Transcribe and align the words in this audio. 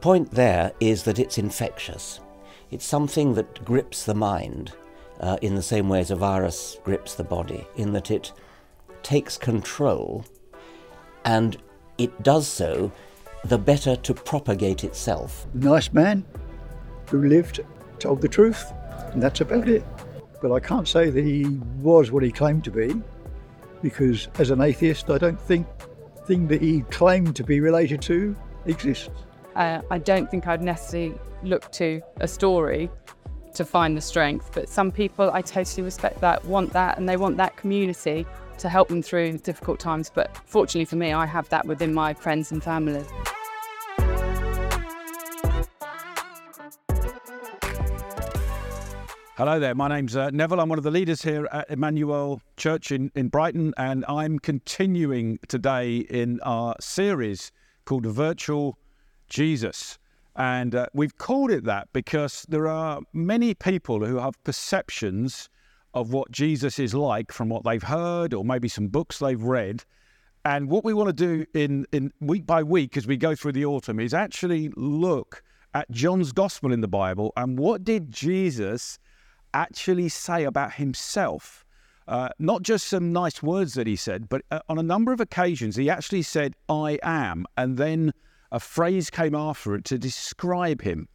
point 0.00 0.30
there 0.30 0.72
is 0.80 1.02
that 1.04 1.18
it's 1.18 1.38
infectious. 1.38 2.20
It's 2.70 2.84
something 2.84 3.34
that 3.34 3.64
grips 3.64 4.04
the 4.04 4.14
mind 4.14 4.72
uh, 5.20 5.38
in 5.42 5.54
the 5.54 5.62
same 5.62 5.88
way 5.88 6.00
as 6.00 6.10
a 6.10 6.16
virus 6.16 6.78
grips 6.84 7.14
the 7.14 7.24
body, 7.24 7.66
in 7.76 7.92
that 7.92 8.10
it 8.10 8.32
takes 9.02 9.36
control 9.36 10.24
and 11.24 11.56
it 11.98 12.22
does 12.22 12.46
so 12.46 12.92
the 13.44 13.58
better 13.58 13.96
to 13.96 14.14
propagate 14.14 14.84
itself. 14.84 15.46
Nice 15.54 15.92
man 15.92 16.24
who 17.10 17.26
lived, 17.26 17.60
told 17.98 18.20
the 18.20 18.28
truth, 18.28 18.72
and 19.12 19.22
that's 19.22 19.40
about 19.40 19.68
it. 19.68 19.84
But 20.40 20.52
I 20.52 20.60
can't 20.60 20.86
say 20.86 21.10
that 21.10 21.24
he 21.24 21.46
was 21.80 22.10
what 22.12 22.22
he 22.22 22.30
claimed 22.30 22.64
to 22.64 22.70
be, 22.70 22.94
because 23.82 24.28
as 24.38 24.50
an 24.50 24.60
atheist, 24.60 25.10
I 25.10 25.18
don't 25.18 25.40
think 25.40 25.66
the 25.78 26.22
thing 26.22 26.46
that 26.48 26.60
he 26.60 26.82
claimed 26.90 27.34
to 27.36 27.44
be 27.44 27.60
related 27.60 28.02
to 28.02 28.36
exists. 28.66 29.10
Uh, 29.58 29.82
I 29.90 29.98
don't 29.98 30.30
think 30.30 30.46
I'd 30.46 30.62
necessarily 30.62 31.18
look 31.42 31.72
to 31.72 32.00
a 32.20 32.28
story 32.28 32.88
to 33.54 33.64
find 33.64 33.96
the 33.96 34.00
strength, 34.00 34.52
but 34.54 34.68
some 34.68 34.92
people 34.92 35.32
I 35.32 35.42
totally 35.42 35.82
respect 35.82 36.20
that, 36.20 36.44
want 36.44 36.72
that, 36.74 36.96
and 36.96 37.08
they 37.08 37.16
want 37.16 37.38
that 37.38 37.56
community 37.56 38.24
to 38.58 38.68
help 38.68 38.86
them 38.86 39.02
through 39.02 39.38
difficult 39.38 39.80
times. 39.80 40.12
But 40.14 40.36
fortunately 40.46 40.84
for 40.84 40.94
me, 40.94 41.12
I 41.12 41.26
have 41.26 41.48
that 41.48 41.66
within 41.66 41.92
my 41.92 42.14
friends 42.14 42.52
and 42.52 42.62
family. 42.62 43.04
Hello 49.36 49.58
there, 49.58 49.74
my 49.74 49.88
name's 49.88 50.14
uh, 50.14 50.30
Neville. 50.30 50.60
I'm 50.60 50.68
one 50.68 50.78
of 50.78 50.84
the 50.84 50.92
leaders 50.92 51.22
here 51.22 51.48
at 51.50 51.68
Emmanuel 51.68 52.40
Church 52.56 52.92
in, 52.92 53.10
in 53.16 53.26
Brighton, 53.26 53.74
and 53.76 54.04
I'm 54.08 54.38
continuing 54.38 55.40
today 55.48 55.96
in 55.96 56.38
our 56.42 56.76
series 56.78 57.50
called 57.84 58.06
Virtual 58.06 58.78
Jesus. 59.28 59.98
And 60.36 60.74
uh, 60.74 60.86
we've 60.94 61.18
called 61.18 61.50
it 61.50 61.64
that 61.64 61.88
because 61.92 62.46
there 62.48 62.68
are 62.68 63.00
many 63.12 63.54
people 63.54 64.04
who 64.04 64.18
have 64.18 64.42
perceptions 64.44 65.48
of 65.94 66.12
what 66.12 66.30
Jesus 66.30 66.78
is 66.78 66.94
like 66.94 67.32
from 67.32 67.48
what 67.48 67.64
they've 67.64 67.82
heard 67.82 68.32
or 68.32 68.44
maybe 68.44 68.68
some 68.68 68.88
books 68.88 69.18
they've 69.18 69.42
read. 69.42 69.84
And 70.44 70.70
what 70.70 70.84
we 70.84 70.94
want 70.94 71.08
to 71.08 71.12
do 71.12 71.44
in, 71.54 71.86
in 71.92 72.12
week 72.20 72.46
by 72.46 72.62
week 72.62 72.96
as 72.96 73.06
we 73.06 73.16
go 73.16 73.34
through 73.34 73.52
the 73.52 73.64
autumn 73.64 73.98
is 73.98 74.14
actually 74.14 74.70
look 74.76 75.42
at 75.74 75.90
John's 75.90 76.32
gospel 76.32 76.72
in 76.72 76.80
the 76.80 76.88
Bible 76.88 77.32
and 77.36 77.58
what 77.58 77.84
did 77.84 78.10
Jesus 78.10 78.98
actually 79.54 80.08
say 80.08 80.44
about 80.44 80.74
himself. 80.74 81.64
Uh, 82.06 82.28
not 82.38 82.62
just 82.62 82.86
some 82.86 83.12
nice 83.12 83.42
words 83.42 83.74
that 83.74 83.86
he 83.86 83.96
said, 83.96 84.28
but 84.28 84.42
uh, 84.50 84.60
on 84.68 84.78
a 84.78 84.82
number 84.82 85.12
of 85.12 85.20
occasions 85.20 85.76
he 85.76 85.90
actually 85.90 86.22
said, 86.22 86.54
I 86.68 86.98
am, 87.02 87.44
and 87.56 87.76
then 87.76 88.12
a 88.52 88.60
phrase 88.60 89.10
came 89.10 89.34
after 89.34 89.74
it 89.74 89.84
to 89.86 89.98
describe 89.98 90.82
him. 90.82 91.08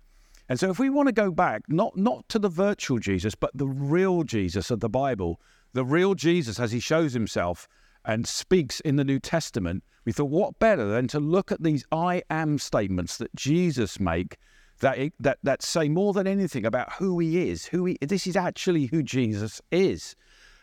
And 0.49 0.59
so 0.59 0.69
if 0.69 0.79
we 0.79 0.89
want 0.89 1.07
to 1.07 1.13
go 1.13 1.31
back, 1.31 1.63
not, 1.67 1.97
not 1.97 2.27
to 2.29 2.39
the 2.39 2.49
virtual 2.49 2.99
Jesus, 2.99 3.33
but 3.33 3.51
the 3.53 3.67
real 3.67 4.23
Jesus 4.23 4.69
of 4.69 4.81
the 4.81 4.89
Bible, 4.89 5.39
the 5.73 5.85
real 5.85 6.15
Jesus 6.15 6.59
as 6.59 6.71
he 6.71 6.79
shows 6.79 7.13
himself 7.13 7.67
and 8.05 8.27
speaks 8.27 8.79
in 8.81 8.97
the 8.97 9.05
New 9.05 9.19
Testament, 9.19 9.83
we 10.05 10.11
thought, 10.11 10.29
what 10.29 10.59
better 10.59 10.85
than 10.85 11.07
to 11.07 11.19
look 11.19 11.51
at 11.51 11.63
these 11.63 11.85
I 11.91 12.23
am 12.29 12.59
statements 12.59 13.17
that 13.17 13.33
Jesus 13.35 13.99
make 13.99 14.37
that 14.79 14.97
that 15.19 15.37
that 15.43 15.61
say 15.63 15.87
more 15.87 16.13
than 16.13 16.27
anything 16.27 16.65
about 16.65 16.93
who 16.93 17.19
he 17.19 17.49
is. 17.49 17.65
Who 17.67 17.85
he 17.85 17.97
this 18.01 18.27
is 18.27 18.35
actually 18.35 18.87
who 18.87 19.01
Jesus 19.01 19.61
is. 19.71 20.15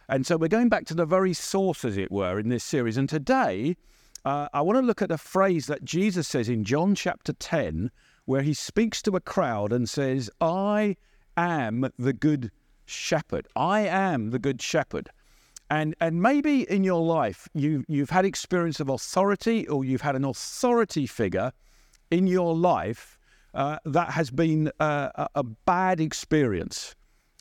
And 0.09 0.27
so 0.27 0.37
we're 0.37 0.49
going 0.49 0.69
back 0.69 0.87
to 0.87 0.95
the 0.95 1.07
very 1.07 1.33
source, 1.33 1.85
as 1.85 1.97
it 1.97 2.11
were, 2.11 2.39
in 2.39 2.49
this 2.49 2.65
series. 2.65 2.97
And 2.97 3.09
today, 3.09 3.77
uh, 4.25 4.49
I 4.53 4.61
want 4.61 4.79
to 4.79 4.85
look 4.85 5.03
at 5.03 5.11
a 5.11 5.19
phrase 5.19 5.67
that 5.67 5.85
Jesus 5.85 6.29
says 6.29 6.49
in 6.49 6.65
John 6.65 6.95
chapter 6.95 7.33
10, 7.33 7.91
where 8.27 8.43
he 8.43 8.55
speaks 8.55 9.03
to 9.03 9.17
a 9.17 9.21
crowd 9.21 9.73
and 9.73 9.89
says, 9.89 10.31
I 10.41 10.97
am 11.37 11.91
the 11.99 12.13
good 12.13 12.51
shepherd. 12.85 13.49
I 13.57 13.81
am 13.81 14.31
the 14.31 14.39
good 14.39 14.61
shepherd. 14.61 15.09
And, 15.71 15.95
and 16.01 16.21
maybe 16.21 16.69
in 16.71 16.85
your 16.85 17.03
life, 17.03 17.49
you, 17.55 17.85
you've 17.89 18.11
had 18.11 18.25
experience 18.25 18.81
of 18.81 18.89
authority 18.89 19.67
or 19.69 19.85
you've 19.85 20.01
had 20.01 20.17
an 20.17 20.25
authority 20.25 21.07
figure 21.07 21.53
in 22.11 22.27
your 22.27 22.55
life 22.57 23.19
uh, 23.55 23.79
that 23.85 24.11
has 24.11 24.31
been 24.31 24.71
uh, 24.81 25.27
a, 25.35 25.43
bad 25.43 26.01
experience. 26.01 26.95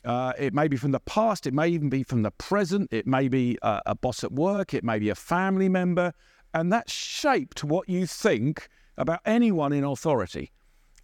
Uh, 0.04 0.32
it 0.38 0.54
may 0.54 0.66
be 0.66 0.76
from 0.76 0.92
the 0.92 1.00
past, 1.00 1.46
it 1.46 1.54
may 1.54 1.68
even 1.68 1.88
be 1.88 2.02
from 2.02 2.22
the 2.22 2.30
present, 2.32 2.88
it 2.92 3.06
may 3.06 3.28
be 3.28 3.58
a, 3.62 3.82
a 3.86 3.94
boss 3.94 4.24
at 4.24 4.32
work, 4.32 4.74
it 4.74 4.82
may 4.82 4.98
be 4.98 5.08
a 5.08 5.14
family 5.14 5.68
member, 5.68 6.12
and 6.54 6.72
that 6.72 6.90
shaped 6.90 7.64
what 7.64 7.88
you 7.88 8.06
think 8.06 8.68
about 8.96 9.20
anyone 9.24 9.72
in 9.72 9.84
authority. 9.84 10.50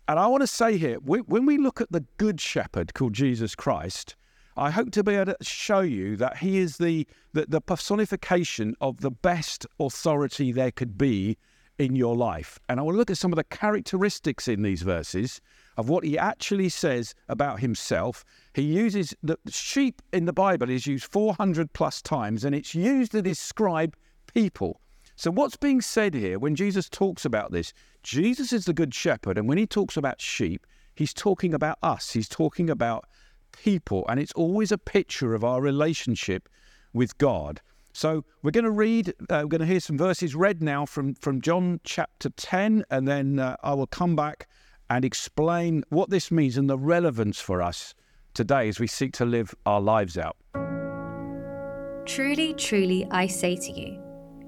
And 0.08 0.18
I 0.18 0.26
want 0.26 0.42
to 0.42 0.46
say 0.46 0.76
here, 0.76 0.98
when 0.98 1.46
we 1.46 1.58
look 1.58 1.80
at 1.80 1.90
the 1.90 2.04
Good 2.16 2.40
Shepherd 2.40 2.94
called 2.94 3.12
Jesus 3.12 3.54
Christ, 3.54 4.14
I 4.56 4.70
hope 4.70 4.90
to 4.92 5.02
be 5.02 5.14
able 5.14 5.34
to 5.34 5.44
show 5.44 5.80
you 5.80 6.16
that 6.16 6.38
he 6.38 6.58
is 6.58 6.78
the, 6.78 7.06
the, 7.32 7.46
the 7.46 7.60
personification 7.60 8.74
of 8.80 9.00
the 9.00 9.10
best 9.10 9.66
authority 9.80 10.52
there 10.52 10.70
could 10.70 10.96
be 10.96 11.36
in 11.78 11.94
your 11.94 12.16
life. 12.16 12.58
And 12.68 12.80
I 12.80 12.82
want 12.82 12.94
to 12.94 12.98
look 12.98 13.10
at 13.10 13.18
some 13.18 13.32
of 13.32 13.36
the 13.36 13.44
characteristics 13.44 14.48
in 14.48 14.62
these 14.62 14.82
verses 14.82 15.40
of 15.76 15.88
what 15.88 16.04
he 16.04 16.16
actually 16.16 16.68
says 16.68 17.14
about 17.28 17.60
himself. 17.60 18.24
He 18.54 18.62
uses 18.62 19.14
the 19.22 19.38
sheep 19.48 20.00
in 20.12 20.24
the 20.24 20.32
Bible 20.32 20.70
is 20.70 20.86
used 20.86 21.04
400 21.04 21.72
plus 21.72 22.00
times 22.00 22.44
and 22.44 22.54
it's 22.54 22.74
used 22.74 23.12
to 23.12 23.22
describe 23.22 23.94
people. 24.32 24.80
So 25.16 25.31
what's 25.31 25.56
being 25.56 25.81
said 25.81 26.12
here 26.12 26.38
when 26.38 26.54
Jesus 26.54 26.91
talks 26.91 27.25
about 27.25 27.50
this? 27.50 27.72
Jesus 28.03 28.53
is 28.53 28.66
the 28.66 28.75
good 28.75 28.94
shepherd 28.94 29.38
and 29.38 29.49
when 29.49 29.56
he 29.56 29.66
talks 29.66 29.97
about 29.97 30.21
sheep, 30.21 30.66
he's 30.94 31.15
talking 31.15 31.54
about 31.54 31.78
us. 31.82 32.12
He's 32.12 32.28
talking 32.28 32.69
about 32.69 33.06
people 33.50 34.04
and 34.10 34.21
it's 34.21 34.32
always 34.32 34.71
a 34.71 34.78
picture 34.78 35.34
of 35.34 35.43
our 35.43 35.62
relationship 35.62 36.50
with 36.93 37.16
God. 37.16 37.62
So 37.94 38.27
we're 38.43 38.50
going 38.50 38.65
to 38.65 38.71
read, 38.71 39.09
uh, 39.31 39.41
we're 39.44 39.47
going 39.47 39.60
to 39.62 39.66
hear 39.66 39.81
some 39.81 39.97
verses 39.97 40.34
read 40.34 40.62
now 40.62 40.84
from, 40.84 41.15
from 41.15 41.41
John 41.41 41.81
chapter 41.83 42.28
10, 42.28 42.84
and 42.91 43.09
then 43.09 43.38
uh, 43.38 43.56
I 43.62 43.72
will 43.72 43.87
come 43.87 44.15
back 44.15 44.48
and 44.91 45.03
explain 45.03 45.83
what 45.88 46.10
this 46.10 46.31
means 46.31 46.59
and 46.59 46.69
the 46.69 46.77
relevance 46.77 47.41
for 47.41 47.62
us 47.62 47.94
today 48.34 48.69
as 48.69 48.78
we 48.78 48.87
seek 48.87 49.15
to 49.15 49.25
live 49.25 49.54
our 49.65 49.81
lives 49.81 50.19
out. 50.19 50.37
Truly, 52.04 52.53
truly, 52.53 53.06
I 53.10 53.28
say 53.28 53.56
to 53.56 53.72
you, 53.72 54.05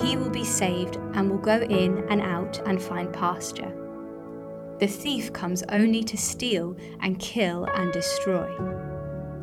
he 0.00 0.16
will 0.16 0.30
be 0.30 0.44
saved 0.44 0.96
and 1.14 1.30
will 1.30 1.38
go 1.38 1.60
in 1.62 2.04
and 2.08 2.20
out 2.20 2.60
and 2.66 2.80
find 2.80 3.12
pasture. 3.12 3.74
The 4.78 4.86
thief 4.86 5.32
comes 5.32 5.64
only 5.70 6.04
to 6.04 6.16
steal 6.16 6.76
and 7.00 7.18
kill 7.18 7.64
and 7.64 7.92
destroy. 7.92 8.48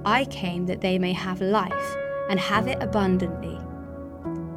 I 0.05 0.25
came 0.25 0.65
that 0.67 0.81
they 0.81 0.97
may 0.97 1.11
have 1.13 1.41
life 1.41 1.95
and 2.29 2.39
have 2.39 2.67
it 2.67 2.81
abundantly. 2.81 3.59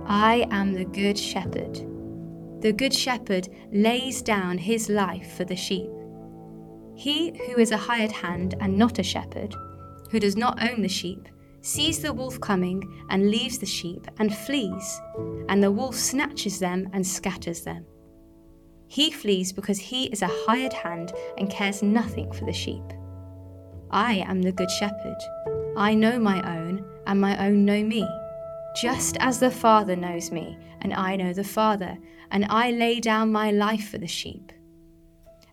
I 0.06 0.46
am 0.50 0.72
the 0.72 0.84
Good 0.84 1.18
Shepherd. 1.18 1.84
The 2.60 2.72
Good 2.72 2.94
Shepherd 2.94 3.48
lays 3.72 4.22
down 4.22 4.58
his 4.58 4.88
life 4.88 5.32
for 5.36 5.44
the 5.44 5.56
sheep. 5.56 5.90
He 6.94 7.30
who 7.46 7.60
is 7.60 7.70
a 7.70 7.76
hired 7.76 8.12
hand 8.12 8.54
and 8.60 8.76
not 8.76 8.98
a 8.98 9.02
shepherd, 9.02 9.54
who 10.10 10.20
does 10.20 10.36
not 10.36 10.62
own 10.62 10.82
the 10.82 10.88
sheep, 10.88 11.28
sees 11.68 12.00
the 12.00 12.12
wolf 12.12 12.40
coming 12.40 12.82
and 13.10 13.30
leaves 13.30 13.58
the 13.58 13.66
sheep 13.66 14.06
and 14.18 14.34
flees, 14.34 15.00
and 15.50 15.62
the 15.62 15.70
wolf 15.70 15.94
snatches 15.94 16.58
them 16.58 16.88
and 16.94 17.06
scatters 17.06 17.60
them. 17.60 17.84
He 18.86 19.10
flees 19.10 19.52
because 19.52 19.78
he 19.78 20.06
is 20.06 20.22
a 20.22 20.30
hired 20.46 20.72
hand 20.72 21.12
and 21.36 21.50
cares 21.50 21.82
nothing 21.82 22.32
for 22.32 22.46
the 22.46 22.54
sheep. 22.54 22.82
I 23.90 24.14
am 24.14 24.40
the 24.40 24.52
Good 24.52 24.70
Shepherd. 24.70 25.18
I 25.76 25.94
know 25.94 26.18
my 26.18 26.40
own, 26.58 26.84
and 27.06 27.20
my 27.20 27.36
own 27.46 27.66
know 27.66 27.82
me. 27.84 28.08
Just 28.80 29.18
as 29.20 29.38
the 29.38 29.50
Father 29.50 29.94
knows 29.94 30.30
me, 30.30 30.56
and 30.80 30.94
I 30.94 31.16
know 31.16 31.34
the 31.34 31.44
Father, 31.44 31.98
and 32.30 32.46
I 32.48 32.70
lay 32.70 32.98
down 32.98 33.30
my 33.30 33.50
life 33.50 33.90
for 33.90 33.98
the 33.98 34.06
sheep. 34.06 34.52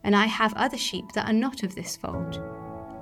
And 0.02 0.16
I 0.16 0.28
have 0.28 0.54
other 0.54 0.78
sheep 0.78 1.12
that 1.14 1.28
are 1.28 1.34
not 1.34 1.64
of 1.64 1.76
this 1.76 1.98
fold. 1.98 2.40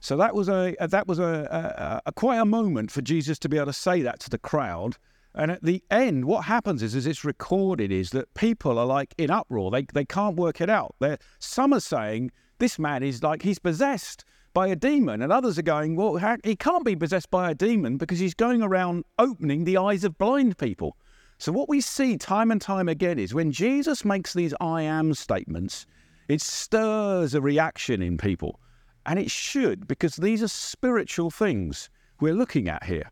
So 0.00 0.16
that 0.16 0.34
was 0.34 0.48
a 0.48 0.74
uh, 0.80 0.86
that 0.86 1.06
was 1.06 1.18
a, 1.18 2.02
a, 2.04 2.08
a, 2.08 2.12
quite 2.12 2.38
a 2.38 2.46
moment 2.46 2.90
for 2.90 3.02
Jesus 3.02 3.38
to 3.40 3.48
be 3.48 3.58
able 3.58 3.66
to 3.66 3.72
say 3.72 4.00
that 4.02 4.18
to 4.20 4.30
the 4.30 4.38
crowd. 4.38 4.96
And 5.34 5.50
at 5.50 5.62
the 5.62 5.84
end, 5.90 6.24
what 6.24 6.44
happens 6.46 6.82
is, 6.82 6.96
as 6.96 7.06
it's 7.06 7.24
recorded, 7.24 7.92
is 7.92 8.10
that 8.10 8.32
people 8.34 8.78
are 8.78 8.86
like 8.86 9.14
in 9.18 9.30
uproar. 9.30 9.70
They 9.70 9.86
they 9.92 10.06
can't 10.06 10.36
work 10.36 10.60
it 10.60 10.70
out. 10.70 10.94
They're, 11.00 11.18
some 11.38 11.74
are 11.74 11.80
saying 11.80 12.32
this 12.58 12.78
man 12.78 13.02
is 13.02 13.22
like 13.22 13.42
he's 13.42 13.58
possessed 13.58 14.24
by 14.52 14.68
a 14.68 14.76
demon, 14.76 15.22
and 15.22 15.32
others 15.32 15.58
are 15.58 15.62
going, 15.62 15.94
well, 15.96 16.16
how, 16.16 16.36
he 16.42 16.56
can't 16.56 16.84
be 16.84 16.96
possessed 16.96 17.30
by 17.30 17.50
a 17.50 17.54
demon 17.54 17.96
because 17.98 18.18
he's 18.18 18.34
going 18.34 18.62
around 18.62 19.04
opening 19.18 19.64
the 19.64 19.76
eyes 19.76 20.02
of 20.02 20.18
blind 20.18 20.58
people. 20.58 20.96
So 21.38 21.52
what 21.52 21.68
we 21.68 21.80
see 21.80 22.16
time 22.16 22.50
and 22.50 22.60
time 22.60 22.88
again 22.88 23.18
is 23.18 23.32
when 23.32 23.52
Jesus 23.52 24.04
makes 24.04 24.34
these 24.34 24.54
I 24.60 24.82
am 24.82 25.14
statements, 25.14 25.86
it 26.28 26.40
stirs 26.40 27.34
a 27.34 27.40
reaction 27.40 28.02
in 28.02 28.18
people. 28.18 28.60
And 29.06 29.18
it 29.18 29.30
should, 29.30 29.88
because 29.88 30.16
these 30.16 30.42
are 30.42 30.48
spiritual 30.48 31.30
things 31.30 31.88
we're 32.20 32.34
looking 32.34 32.68
at 32.68 32.84
here. 32.84 33.10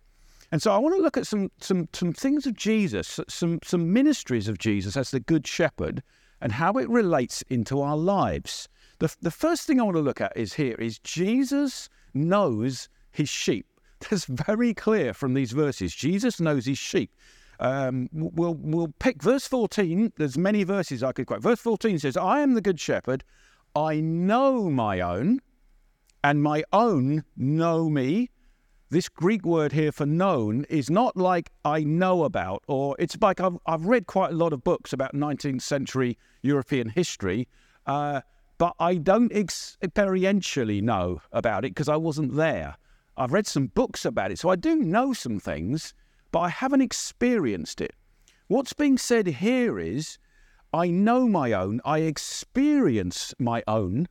And 0.50 0.62
so 0.62 0.73
I 0.73 0.79
want 0.79 0.94
to 0.96 1.02
look 1.02 1.17
at 1.17 1.26
some, 1.26 1.50
some, 1.61 1.88
some 1.93 2.12
things 2.12 2.46
of 2.46 2.55
Jesus, 2.55 3.20
some, 3.29 3.58
some 3.62 3.93
ministries 3.93 4.49
of 4.49 4.58
Jesus 4.58 4.96
as 4.96 5.11
the 5.11 5.20
Good 5.20 5.46
Shepherd, 5.46 6.02
and 6.40 6.52
how 6.52 6.73
it 6.75 6.88
relates 6.88 7.43
into 7.43 7.81
our 7.81 7.96
lives. 7.96 8.69
The, 8.99 9.14
the 9.20 9.31
first 9.31 9.67
thing 9.67 9.81
I 9.81 9.85
want 9.85 9.96
to 9.96 10.02
look 10.02 10.20
at 10.20 10.37
is 10.37 10.55
here 10.55 10.76
is 10.76 10.99
Jesus 11.00 11.88
knows 12.14 12.88
his 13.11 13.29
sheep. 13.29 13.67
That's 14.11 14.25
very 14.25 14.75
clear 14.75 15.12
from 15.12 15.35
these 15.35 15.52
verses. 15.52 15.94
Jesus 15.94 16.40
knows 16.40 16.67
his 16.67 16.79
sheep. 16.79 17.11
Um, 17.61 18.08
we'll, 18.12 18.55
we'll 18.55 18.94
pick 19.00 19.23
verse 19.23 19.46
14. 19.46 20.12
There's 20.17 20.38
many 20.38 20.62
verses 20.62 21.02
I 21.02 21.12
could 21.12 21.26
quote. 21.26 21.43
Verse 21.43 21.61
14 21.61 21.99
says, 21.99 22.17
I 22.17 22.40
am 22.40 22.55
the 22.55 22.61
good 22.61 22.79
shepherd. 22.79 23.25
I 23.75 24.00
know 24.00 24.70
my 24.70 25.00
own, 25.00 25.40
and 26.28 26.42
my 26.42 26.62
own 26.75 27.25
know 27.38 27.88
me. 27.88 28.28
This 28.90 29.08
Greek 29.08 29.46
word 29.46 29.72
here 29.72 29.90
for 29.90 30.04
known 30.04 30.66
is 30.69 30.90
not 30.90 31.16
like 31.16 31.50
I 31.64 31.84
know 31.84 32.25
about, 32.25 32.62
or 32.69 32.94
it's 32.98 33.16
like 33.22 33.40
I've, 33.40 33.56
I've 33.64 33.86
read 33.86 34.06
quite 34.06 34.32
a 34.32 34.34
lot 34.34 34.52
of 34.52 34.62
books 34.62 34.92
about 34.92 35.14
19th 35.14 35.62
century 35.62 36.19
European 36.42 36.90
history, 36.90 37.48
uh, 37.86 38.20
but 38.58 38.75
I 38.78 38.96
don't 38.96 39.32
experientially 39.32 40.82
know 40.82 41.22
about 41.32 41.64
it 41.64 41.70
because 41.70 41.88
I 41.88 41.96
wasn't 41.96 42.36
there. 42.36 42.76
I've 43.16 43.32
read 43.32 43.46
some 43.46 43.69
books 43.69 44.04
about 44.04 44.30
it, 44.30 44.38
so 44.38 44.50
I 44.50 44.56
do 44.56 44.76
know 44.76 45.14
some 45.14 45.40
things, 45.40 45.94
but 46.30 46.40
I 46.40 46.50
haven't 46.50 46.82
experienced 46.82 47.80
it. 47.80 47.94
What's 48.48 48.75
being 48.75 48.98
said 48.98 49.26
here 49.26 49.78
is 49.78 50.19
I 50.75 50.88
know 50.88 51.26
my 51.26 51.54
own, 51.54 51.80
I 51.86 52.00
experience 52.00 53.32
my 53.38 53.62
own, 53.66 54.08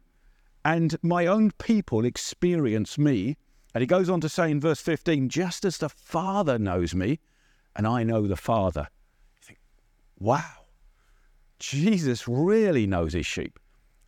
and 0.68 0.98
my 1.02 1.26
own 1.26 1.52
people 1.52 2.04
experience 2.04 2.98
me. 2.98 3.38
And 3.74 3.82
he 3.82 3.88
goes 3.88 4.10
on 4.10 4.20
to 4.20 4.28
say 4.28 4.52
in 4.52 4.60
verse 4.60 4.82
15, 4.82 5.30
just 5.30 5.64
as 5.64 5.78
the 5.78 5.88
Father 5.88 6.60
knows 6.60 6.94
me, 6.94 7.20
and 7.74 7.88
I 7.88 8.04
know 8.04 8.28
the 8.28 8.36
Father. 8.36 8.90
You 9.38 9.42
think, 9.44 9.60
wow, 10.20 10.66
Jesus 11.60 12.28
really 12.28 12.86
knows 12.86 13.14
his 13.14 13.26
sheep. 13.26 13.58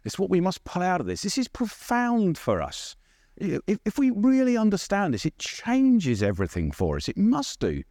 It's 0.03 0.19
what 0.19 0.29
we 0.29 0.41
must 0.41 0.65
pull 0.65 0.81
out 0.81 0.99
of 0.99 1.07
this. 1.07 1.21
This 1.21 1.37
is 1.37 1.47
profound 1.47 2.37
for 2.37 2.61
us. 2.61 2.97
If, 3.37 3.79
if 3.85 3.97
we 3.97 4.09
really 4.09 4.57
understand 4.57 5.13
this, 5.13 5.25
it 5.25 5.37
changes 5.37 6.21
everything 6.21 6.71
for 6.71 6.97
us. 6.97 7.07
It 7.07 7.15
must 7.15 7.61
do. 7.61 7.83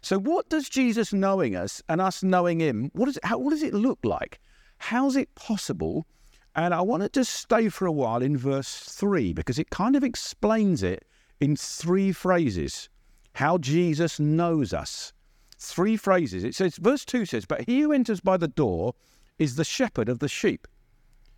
So, 0.00 0.18
what 0.18 0.48
does 0.48 0.68
Jesus 0.68 1.12
knowing 1.12 1.54
us 1.54 1.80
and 1.88 2.00
us 2.00 2.24
knowing 2.24 2.58
him, 2.58 2.90
what, 2.92 3.08
is 3.08 3.20
how, 3.22 3.38
what 3.38 3.50
does 3.50 3.62
it 3.62 3.72
look 3.72 4.00
like? 4.02 4.40
How's 4.78 5.14
it 5.14 5.32
possible 5.36 6.08
and 6.56 6.72
I 6.72 6.80
want 6.80 7.12
to 7.12 7.24
stay 7.24 7.68
for 7.68 7.84
a 7.84 7.92
while 7.92 8.22
in 8.22 8.38
verse 8.38 8.78
3 8.78 9.34
because 9.34 9.58
it 9.58 9.68
kind 9.68 9.94
of 9.94 10.02
explains 10.02 10.82
it 10.82 11.04
in 11.38 11.54
three 11.54 12.12
phrases 12.12 12.88
how 13.34 13.58
Jesus 13.58 14.18
knows 14.18 14.72
us. 14.72 15.12
Three 15.58 15.98
phrases. 15.98 16.44
It 16.44 16.54
says, 16.54 16.76
verse 16.76 17.04
2 17.04 17.26
says, 17.26 17.44
But 17.44 17.68
he 17.68 17.80
who 17.80 17.92
enters 17.92 18.20
by 18.20 18.38
the 18.38 18.48
door 18.48 18.94
is 19.38 19.56
the 19.56 19.64
shepherd 19.64 20.08
of 20.08 20.18
the 20.18 20.28
sheep. 20.28 20.66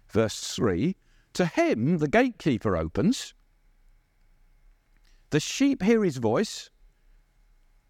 Verse 0.08 0.54
3 0.54 0.94
To 1.32 1.46
him 1.46 1.98
the 1.98 2.08
gatekeeper 2.08 2.76
opens. 2.76 3.34
The 5.30 5.40
sheep 5.40 5.82
hear 5.82 6.04
his 6.04 6.18
voice. 6.18 6.70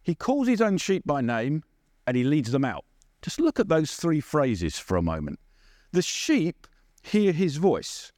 He 0.02 0.14
calls 0.14 0.48
his 0.48 0.62
own 0.62 0.78
sheep 0.78 1.02
by 1.04 1.20
name 1.20 1.62
and 2.06 2.16
he 2.16 2.24
leads 2.24 2.52
them 2.52 2.64
out. 2.64 2.86
Just 3.20 3.38
look 3.38 3.60
at 3.60 3.68
those 3.68 3.94
three 3.94 4.20
phrases 4.20 4.78
for 4.78 4.96
a 4.96 5.02
moment. 5.02 5.38
The 5.92 6.02
sheep 6.02 6.66
hear 7.02 7.32
his 7.32 7.56
voice. 7.56 8.12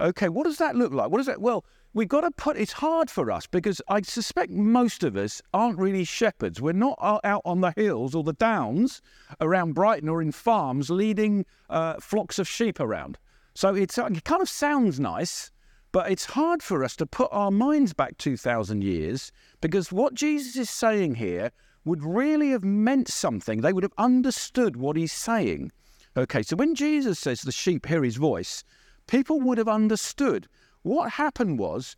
Okay, 0.00 0.28
what 0.28 0.44
does 0.44 0.58
that 0.58 0.76
look 0.76 0.92
like? 0.92 1.10
What 1.10 1.20
is 1.20 1.26
that? 1.26 1.40
Well, 1.40 1.64
we've 1.92 2.08
got 2.08 2.20
to 2.20 2.30
put 2.30 2.56
it's 2.56 2.72
hard 2.72 3.10
for 3.10 3.30
us 3.30 3.46
because 3.46 3.80
I 3.88 4.02
suspect 4.02 4.50
most 4.50 5.02
of 5.02 5.16
us 5.16 5.42
aren't 5.52 5.78
really 5.78 6.04
shepherds. 6.04 6.60
We're 6.60 6.72
not 6.72 6.98
out 7.24 7.42
on 7.44 7.60
the 7.60 7.72
hills 7.76 8.14
or 8.14 8.22
the 8.22 8.34
downs 8.34 9.00
around 9.40 9.74
Brighton 9.74 10.08
or 10.08 10.22
in 10.22 10.30
farms 10.30 10.90
leading 10.90 11.44
uh, 11.68 11.94
flocks 12.00 12.38
of 12.38 12.46
sheep 12.46 12.78
around. 12.78 13.18
So 13.54 13.74
it's, 13.74 13.98
it 13.98 14.24
kind 14.24 14.42
of 14.42 14.48
sounds 14.48 15.00
nice, 15.00 15.50
but 15.90 16.12
it's 16.12 16.26
hard 16.26 16.62
for 16.62 16.84
us 16.84 16.94
to 16.96 17.06
put 17.06 17.28
our 17.32 17.50
minds 17.50 17.92
back 17.92 18.16
2,000 18.18 18.84
years 18.84 19.32
because 19.60 19.90
what 19.90 20.14
Jesus 20.14 20.54
is 20.56 20.70
saying 20.70 21.16
here 21.16 21.50
would 21.84 22.04
really 22.04 22.50
have 22.50 22.62
meant 22.62 23.08
something. 23.08 23.62
They 23.62 23.72
would 23.72 23.82
have 23.82 23.94
understood 23.98 24.76
what 24.76 24.96
he's 24.96 25.12
saying. 25.12 25.72
Okay, 26.16 26.42
so 26.42 26.56
when 26.56 26.74
Jesus 26.74 27.18
says 27.18 27.42
the 27.42 27.52
sheep 27.52 27.86
hear 27.86 28.02
his 28.02 28.16
voice, 28.16 28.64
people 29.06 29.40
would 29.40 29.58
have 29.58 29.68
understood. 29.68 30.48
What 30.82 31.12
happened 31.12 31.58
was 31.58 31.96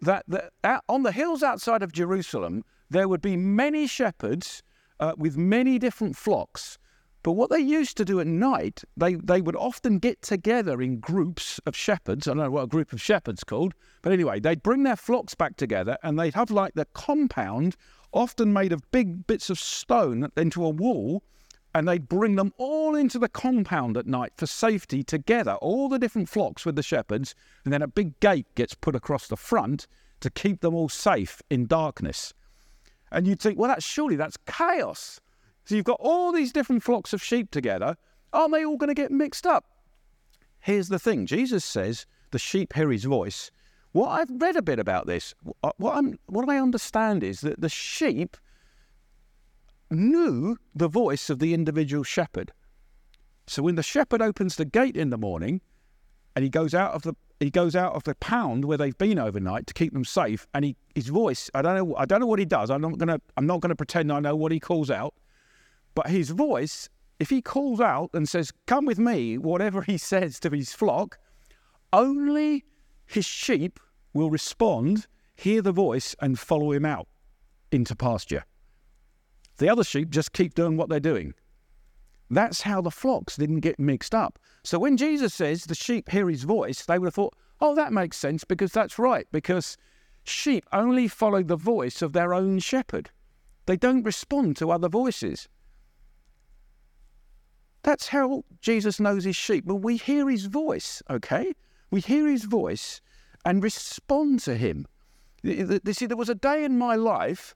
that 0.00 0.24
the, 0.26 0.50
on 0.88 1.04
the 1.04 1.12
hills 1.12 1.42
outside 1.42 1.82
of 1.82 1.92
Jerusalem, 1.92 2.64
there 2.90 3.08
would 3.08 3.22
be 3.22 3.36
many 3.36 3.86
shepherds 3.86 4.62
uh, 5.00 5.14
with 5.16 5.36
many 5.36 5.78
different 5.78 6.16
flocks. 6.16 6.78
But 7.22 7.32
what 7.32 7.50
they 7.50 7.60
used 7.60 7.96
to 7.98 8.04
do 8.04 8.18
at 8.18 8.26
night, 8.26 8.82
they, 8.96 9.14
they 9.14 9.40
would 9.40 9.54
often 9.54 10.00
get 10.00 10.22
together 10.22 10.82
in 10.82 10.98
groups 10.98 11.60
of 11.66 11.76
shepherds. 11.76 12.26
I 12.26 12.32
don't 12.32 12.38
know 12.38 12.50
what 12.50 12.64
a 12.64 12.68
group 12.68 12.92
of 12.92 13.00
shepherds 13.00 13.44
called, 13.44 13.74
but 14.02 14.12
anyway, 14.12 14.40
they'd 14.40 14.62
bring 14.62 14.82
their 14.82 14.96
flocks 14.96 15.36
back 15.36 15.56
together 15.56 15.96
and 16.02 16.18
they'd 16.18 16.34
have 16.34 16.50
like 16.50 16.74
the 16.74 16.86
compound, 16.94 17.76
often 18.12 18.52
made 18.52 18.72
of 18.72 18.90
big 18.90 19.26
bits 19.28 19.50
of 19.50 19.58
stone, 19.60 20.28
into 20.36 20.64
a 20.64 20.70
wall 20.70 21.22
and 21.74 21.88
they'd 21.88 22.08
bring 22.08 22.36
them 22.36 22.52
all 22.58 22.94
into 22.94 23.18
the 23.18 23.28
compound 23.28 23.96
at 23.96 24.06
night 24.06 24.32
for 24.36 24.46
safety 24.46 25.02
together, 25.02 25.54
all 25.54 25.88
the 25.88 25.98
different 25.98 26.28
flocks 26.28 26.66
with 26.66 26.76
the 26.76 26.82
shepherds, 26.82 27.34
and 27.64 27.72
then 27.72 27.82
a 27.82 27.88
big 27.88 28.18
gate 28.20 28.46
gets 28.54 28.74
put 28.74 28.94
across 28.94 29.28
the 29.28 29.36
front 29.36 29.86
to 30.20 30.30
keep 30.30 30.60
them 30.60 30.74
all 30.74 30.88
safe 30.88 31.42
in 31.50 31.66
darkness. 31.66 32.34
And 33.10 33.26
you'd 33.26 33.40
think, 33.40 33.58
well, 33.58 33.68
that's 33.68 33.84
surely 33.84 34.16
that's 34.16 34.36
chaos. 34.46 35.20
So 35.64 35.74
you've 35.74 35.84
got 35.84 36.00
all 36.00 36.32
these 36.32 36.52
different 36.52 36.82
flocks 36.82 37.12
of 37.12 37.22
sheep 37.22 37.50
together. 37.50 37.96
Aren't 38.32 38.52
they 38.52 38.64
all 38.64 38.76
going 38.76 38.88
to 38.88 38.94
get 38.94 39.10
mixed 39.10 39.46
up? 39.46 39.64
Here's 40.60 40.88
the 40.88 40.98
thing 40.98 41.26
Jesus 41.26 41.64
says 41.64 42.06
the 42.30 42.38
sheep 42.38 42.72
hear 42.74 42.90
his 42.90 43.04
voice. 43.04 43.50
What 43.92 44.08
I've 44.08 44.30
read 44.30 44.56
a 44.56 44.62
bit 44.62 44.78
about 44.78 45.06
this, 45.06 45.34
uh, 45.62 45.72
what, 45.76 45.96
I'm, 45.96 46.18
what 46.26 46.48
I 46.48 46.56
understand 46.58 47.22
is 47.22 47.42
that 47.42 47.60
the 47.60 47.68
sheep 47.68 48.36
knew 49.92 50.56
the 50.74 50.88
voice 50.88 51.30
of 51.30 51.38
the 51.38 51.54
individual 51.54 52.02
shepherd. 52.02 52.52
So 53.46 53.62
when 53.62 53.74
the 53.74 53.82
shepherd 53.82 54.22
opens 54.22 54.56
the 54.56 54.64
gate 54.64 54.96
in 54.96 55.10
the 55.10 55.18
morning 55.18 55.60
and 56.34 56.42
he 56.42 56.48
goes 56.48 56.74
out 56.74 56.92
of 56.92 57.02
the 57.02 57.14
he 57.40 57.50
goes 57.50 57.74
out 57.74 57.94
of 57.94 58.04
the 58.04 58.14
pound 58.16 58.64
where 58.64 58.78
they've 58.78 58.96
been 58.96 59.18
overnight 59.18 59.66
to 59.66 59.74
keep 59.74 59.92
them 59.92 60.04
safe 60.04 60.46
and 60.54 60.64
he 60.64 60.76
his 60.94 61.08
voice 61.08 61.50
I 61.54 61.62
don't 61.62 61.74
know 61.74 61.96
I 61.96 62.04
don't 62.04 62.20
know 62.20 62.26
what 62.26 62.38
he 62.38 62.44
does. 62.44 62.70
I'm 62.70 62.80
not 62.80 62.98
gonna 62.98 63.20
I'm 63.36 63.46
not 63.46 63.60
gonna 63.60 63.76
pretend 63.76 64.12
I 64.12 64.20
know 64.20 64.36
what 64.36 64.52
he 64.52 64.60
calls 64.60 64.90
out. 64.90 65.14
But 65.94 66.08
his 66.08 66.30
voice, 66.30 66.88
if 67.18 67.28
he 67.30 67.42
calls 67.42 67.80
out 67.80 68.10
and 68.14 68.28
says, 68.28 68.52
Come 68.66 68.86
with 68.86 68.98
me, 68.98 69.36
whatever 69.36 69.82
he 69.82 69.98
says 69.98 70.40
to 70.40 70.50
his 70.50 70.72
flock, 70.72 71.18
only 71.92 72.64
his 73.04 73.26
sheep 73.26 73.78
will 74.14 74.30
respond 74.30 75.06
hear 75.34 75.62
the 75.62 75.72
voice 75.72 76.14
and 76.20 76.38
follow 76.38 76.72
him 76.72 76.84
out 76.84 77.08
into 77.70 77.96
pasture. 77.96 78.44
The 79.58 79.68
other 79.68 79.84
sheep 79.84 80.10
just 80.10 80.32
keep 80.32 80.54
doing 80.54 80.76
what 80.76 80.88
they're 80.88 81.00
doing. 81.00 81.34
That's 82.30 82.62
how 82.62 82.80
the 82.80 82.90
flocks 82.90 83.36
didn't 83.36 83.60
get 83.60 83.78
mixed 83.78 84.14
up. 84.14 84.38
So 84.64 84.78
when 84.78 84.96
Jesus 84.96 85.34
says 85.34 85.64
the 85.64 85.74
sheep 85.74 86.08
hear 86.08 86.28
his 86.28 86.44
voice, 86.44 86.84
they 86.84 86.98
would 86.98 87.08
have 87.08 87.14
thought, 87.14 87.36
oh, 87.60 87.74
that 87.74 87.92
makes 87.92 88.16
sense 88.16 88.44
because 88.44 88.72
that's 88.72 88.98
right, 88.98 89.26
because 89.32 89.76
sheep 90.24 90.64
only 90.72 91.08
follow 91.08 91.42
the 91.42 91.56
voice 91.56 92.00
of 92.00 92.12
their 92.12 92.32
own 92.32 92.58
shepherd. 92.58 93.10
They 93.66 93.76
don't 93.76 94.02
respond 94.02 94.56
to 94.56 94.70
other 94.70 94.88
voices. 94.88 95.48
That's 97.82 98.08
how 98.08 98.44
Jesus 98.60 98.98
knows 98.98 99.24
his 99.24 99.36
sheep. 99.36 99.66
Well, 99.66 99.78
we 99.78 99.96
hear 99.96 100.30
his 100.30 100.46
voice, 100.46 101.02
okay? 101.10 101.52
We 101.90 102.00
hear 102.00 102.28
his 102.28 102.44
voice 102.44 103.00
and 103.44 103.62
respond 103.62 104.40
to 104.40 104.56
him. 104.56 104.86
You 105.42 105.80
see, 105.92 106.06
there 106.06 106.16
was 106.16 106.28
a 106.28 106.34
day 106.34 106.64
in 106.64 106.78
my 106.78 106.94
life 106.94 107.54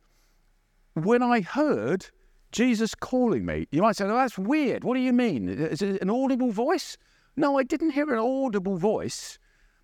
when 0.96 1.22
I 1.22 1.42
heard 1.42 2.06
Jesus 2.52 2.94
calling 2.94 3.44
me. 3.44 3.66
You 3.70 3.82
might 3.82 3.96
say, 3.96 4.04
oh, 4.06 4.16
that's 4.16 4.38
weird. 4.38 4.82
What 4.82 4.94
do 4.94 5.00
you 5.00 5.12
mean? 5.12 5.48
Is 5.48 5.82
it 5.82 6.00
an 6.00 6.08
audible 6.08 6.50
voice? 6.50 6.96
No, 7.36 7.58
I 7.58 7.64
didn't 7.64 7.90
hear 7.90 8.10
an 8.10 8.18
audible 8.18 8.78
voice. 8.78 9.38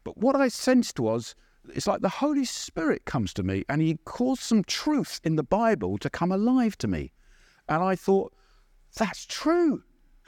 But 0.04 0.16
what 0.16 0.36
I 0.36 0.48
sensed 0.48 0.98
was 0.98 1.34
it's 1.68 1.86
like 1.86 2.00
the 2.00 2.08
Holy 2.08 2.44
Spirit 2.44 3.04
comes 3.04 3.32
to 3.34 3.42
me 3.42 3.64
and 3.68 3.82
he 3.82 3.98
caused 4.04 4.42
some 4.42 4.64
truth 4.64 5.20
in 5.22 5.36
the 5.36 5.42
Bible 5.42 5.98
to 5.98 6.10
come 6.10 6.32
alive 6.32 6.76
to 6.78 6.88
me. 6.88 7.12
And 7.68 7.82
I 7.82 7.94
thought, 7.94 8.32
that's 8.96 9.26
true. 9.26 9.82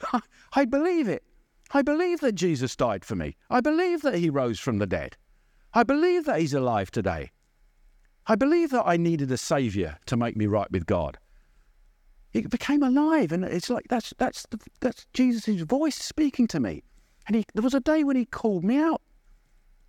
I 0.53 0.65
believe 0.65 1.07
it. 1.07 1.23
I 1.71 1.81
believe 1.81 2.19
that 2.19 2.35
Jesus 2.35 2.75
died 2.75 3.03
for 3.03 3.15
me. 3.15 3.35
I 3.49 3.59
believe 3.59 4.01
that 4.03 4.15
he 4.15 4.29
rose 4.29 4.59
from 4.59 4.77
the 4.77 4.87
dead. 4.87 5.17
I 5.73 5.83
believe 5.83 6.25
that 6.25 6.39
he's 6.39 6.53
alive 6.53 6.91
today. 6.91 7.31
I 8.27 8.35
believe 8.35 8.71
that 8.71 8.87
I 8.87 8.97
needed 8.97 9.31
a 9.31 9.37
saviour 9.37 9.97
to 10.07 10.17
make 10.17 10.35
me 10.35 10.47
right 10.47 10.71
with 10.71 10.85
God. 10.85 11.17
It 12.33 12.49
became 12.49 12.83
alive, 12.83 13.31
and 13.31 13.45
it's 13.45 13.69
like 13.69 13.85
that's 13.87 14.13
that's 14.17 14.45
that's 14.81 15.05
Jesus' 15.13 15.61
voice 15.61 15.95
speaking 15.95 16.47
to 16.47 16.59
me. 16.59 16.83
And 17.27 17.35
he, 17.37 17.45
there 17.53 17.63
was 17.63 17.73
a 17.73 17.79
day 17.79 18.03
when 18.03 18.15
he 18.15 18.25
called 18.25 18.63
me 18.63 18.77
out. 18.77 19.01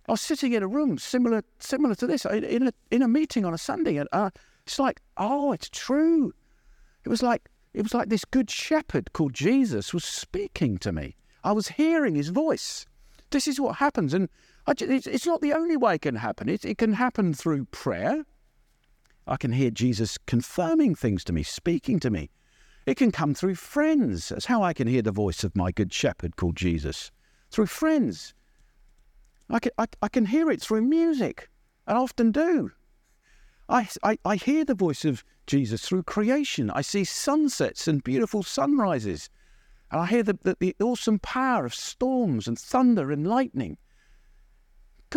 I 0.07 0.13
was 0.13 0.21
sitting 0.21 0.53
in 0.53 0.63
a 0.63 0.67
room 0.67 0.97
similar 0.97 1.43
similar 1.59 1.95
to 1.95 2.07
this 2.07 2.25
in 2.25 2.67
a 2.67 2.73
in 2.89 3.01
a 3.01 3.07
meeting 3.07 3.43
on 3.43 3.53
a 3.53 3.57
Sunday, 3.57 3.97
and 3.97 4.07
uh, 4.11 4.29
it's 4.65 4.79
like, 4.79 5.01
oh, 5.17 5.51
it's 5.51 5.69
true. 5.69 6.33
It 7.03 7.09
was 7.09 7.21
like 7.21 7.49
it 7.73 7.81
was 7.81 7.93
like 7.93 8.09
this 8.09 8.23
good 8.23 8.49
shepherd 8.49 9.11
called 9.13 9.33
Jesus 9.33 9.93
was 9.93 10.05
speaking 10.05 10.77
to 10.79 10.91
me. 10.91 11.15
I 11.43 11.51
was 11.51 11.67
hearing 11.67 12.15
his 12.15 12.29
voice. 12.29 12.85
This 13.31 13.47
is 13.47 13.59
what 13.59 13.75
happens, 13.75 14.13
and 14.13 14.29
it's 14.67 15.25
not 15.25 15.41
the 15.41 15.53
only 15.53 15.77
way 15.77 15.95
it 15.95 16.01
can 16.01 16.15
happen. 16.15 16.49
It, 16.49 16.77
can 16.77 16.93
happen 16.93 17.33
through 17.33 17.65
prayer. 17.65 18.25
I 19.25 19.37
can 19.37 19.51
hear 19.51 19.71
Jesus 19.71 20.17
confirming 20.17 20.95
things 20.95 21.23
to 21.25 21.33
me, 21.33 21.43
speaking 21.43 21.99
to 22.01 22.09
me. 22.09 22.29
It 22.85 22.95
can 22.95 23.11
come 23.11 23.33
through 23.33 23.55
friends. 23.55 24.29
That's 24.29 24.45
how 24.45 24.63
I 24.63 24.73
can 24.73 24.87
hear 24.87 25.01
the 25.01 25.11
voice 25.11 25.43
of 25.43 25.55
my 25.55 25.71
good 25.71 25.91
shepherd 25.93 26.35
called 26.37 26.55
Jesus. 26.55 27.11
Through 27.51 27.67
friends. 27.67 28.33
I 29.49 29.59
can, 29.59 29.71
I, 29.77 29.85
I 30.01 30.07
can 30.09 30.25
hear 30.25 30.49
it 30.51 30.61
through 30.61 30.81
music, 30.81 31.49
and 31.85 31.97
often 31.97 32.31
do. 32.31 32.71
I, 33.69 33.87
I, 34.03 34.17
I 34.25 34.35
hear 34.35 34.63
the 34.63 34.75
voice 34.75 35.05
of 35.05 35.23
Jesus 35.45 35.81
through 35.81 36.03
creation. 36.03 36.69
I 36.71 36.81
see 36.81 37.03
sunsets 37.03 37.87
and 37.87 38.03
beautiful 38.03 38.43
sunrises. 38.43 39.29
And 39.91 40.01
I 40.01 40.05
hear 40.05 40.23
the, 40.23 40.37
the, 40.43 40.57
the 40.59 40.75
awesome 40.81 41.19
power 41.19 41.65
of 41.65 41.73
storms 41.73 42.47
and 42.47 42.59
thunder 42.59 43.11
and 43.11 43.25
lightning. 43.25 43.77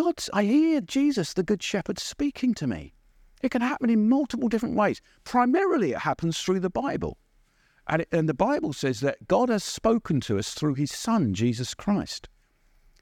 God's, 0.03 0.31
I 0.33 0.45
hear 0.45 0.81
Jesus, 0.81 1.33
the 1.33 1.43
Good 1.43 1.61
Shepherd, 1.61 1.99
speaking 1.99 2.55
to 2.55 2.65
me. 2.65 2.91
It 3.43 3.51
can 3.51 3.61
happen 3.61 3.91
in 3.91 4.09
multiple 4.09 4.49
different 4.49 4.75
ways. 4.75 4.99
Primarily, 5.25 5.91
it 5.91 5.99
happens 5.99 6.39
through 6.39 6.61
the 6.61 6.71
Bible. 6.71 7.19
And, 7.87 8.01
it, 8.01 8.07
and 8.11 8.27
the 8.27 8.33
Bible 8.33 8.73
says 8.73 9.01
that 9.01 9.27
God 9.27 9.49
has 9.49 9.63
spoken 9.63 10.19
to 10.21 10.39
us 10.39 10.55
through 10.55 10.73
his 10.73 10.91
Son, 10.91 11.35
Jesus 11.35 11.75
Christ. 11.75 12.29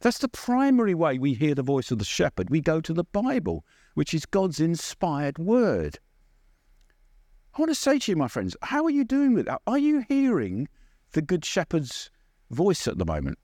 That's 0.02 0.18
the 0.18 0.28
primary 0.28 0.94
way 0.94 1.18
we 1.18 1.34
hear 1.34 1.56
the 1.56 1.64
voice 1.64 1.90
of 1.90 2.00
the 2.00 2.06
shepherd. 2.06 2.50
We 2.50 2.60
go 2.60 2.82
to 2.82 2.94
the 2.94 3.06
Bible, 3.06 3.64
which 3.94 4.14
is 4.14 4.26
God's 4.26 4.60
inspired 4.60 5.40
word. 5.40 6.00
I 7.56 7.62
want 7.62 7.72
to 7.72 7.76
say 7.76 7.98
to 8.00 8.12
you, 8.12 8.18
my 8.18 8.28
friends, 8.28 8.58
how 8.62 8.84
are 8.84 8.90
you 8.90 9.06
doing 9.06 9.34
with 9.34 9.46
that? 9.46 9.62
Are 9.68 9.80
you 9.80 10.04
hearing 10.10 10.68
the 11.14 11.22
Good 11.22 11.46
Shepherd's 11.46 12.12
voice 12.52 12.90
at 12.90 12.98
the 12.98 13.06
moment? 13.06 13.40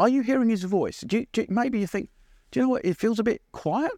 Are 0.00 0.08
you 0.08 0.22
hearing 0.22 0.48
his 0.48 0.64
voice? 0.64 1.02
Do 1.06 1.18
you, 1.18 1.26
do 1.34 1.44
maybe 1.50 1.78
you 1.78 1.86
think, 1.86 2.08
do 2.50 2.58
you 2.58 2.64
know 2.64 2.70
what? 2.70 2.86
It 2.86 2.96
feels 2.96 3.18
a 3.18 3.22
bit 3.22 3.42
quiet. 3.52 3.92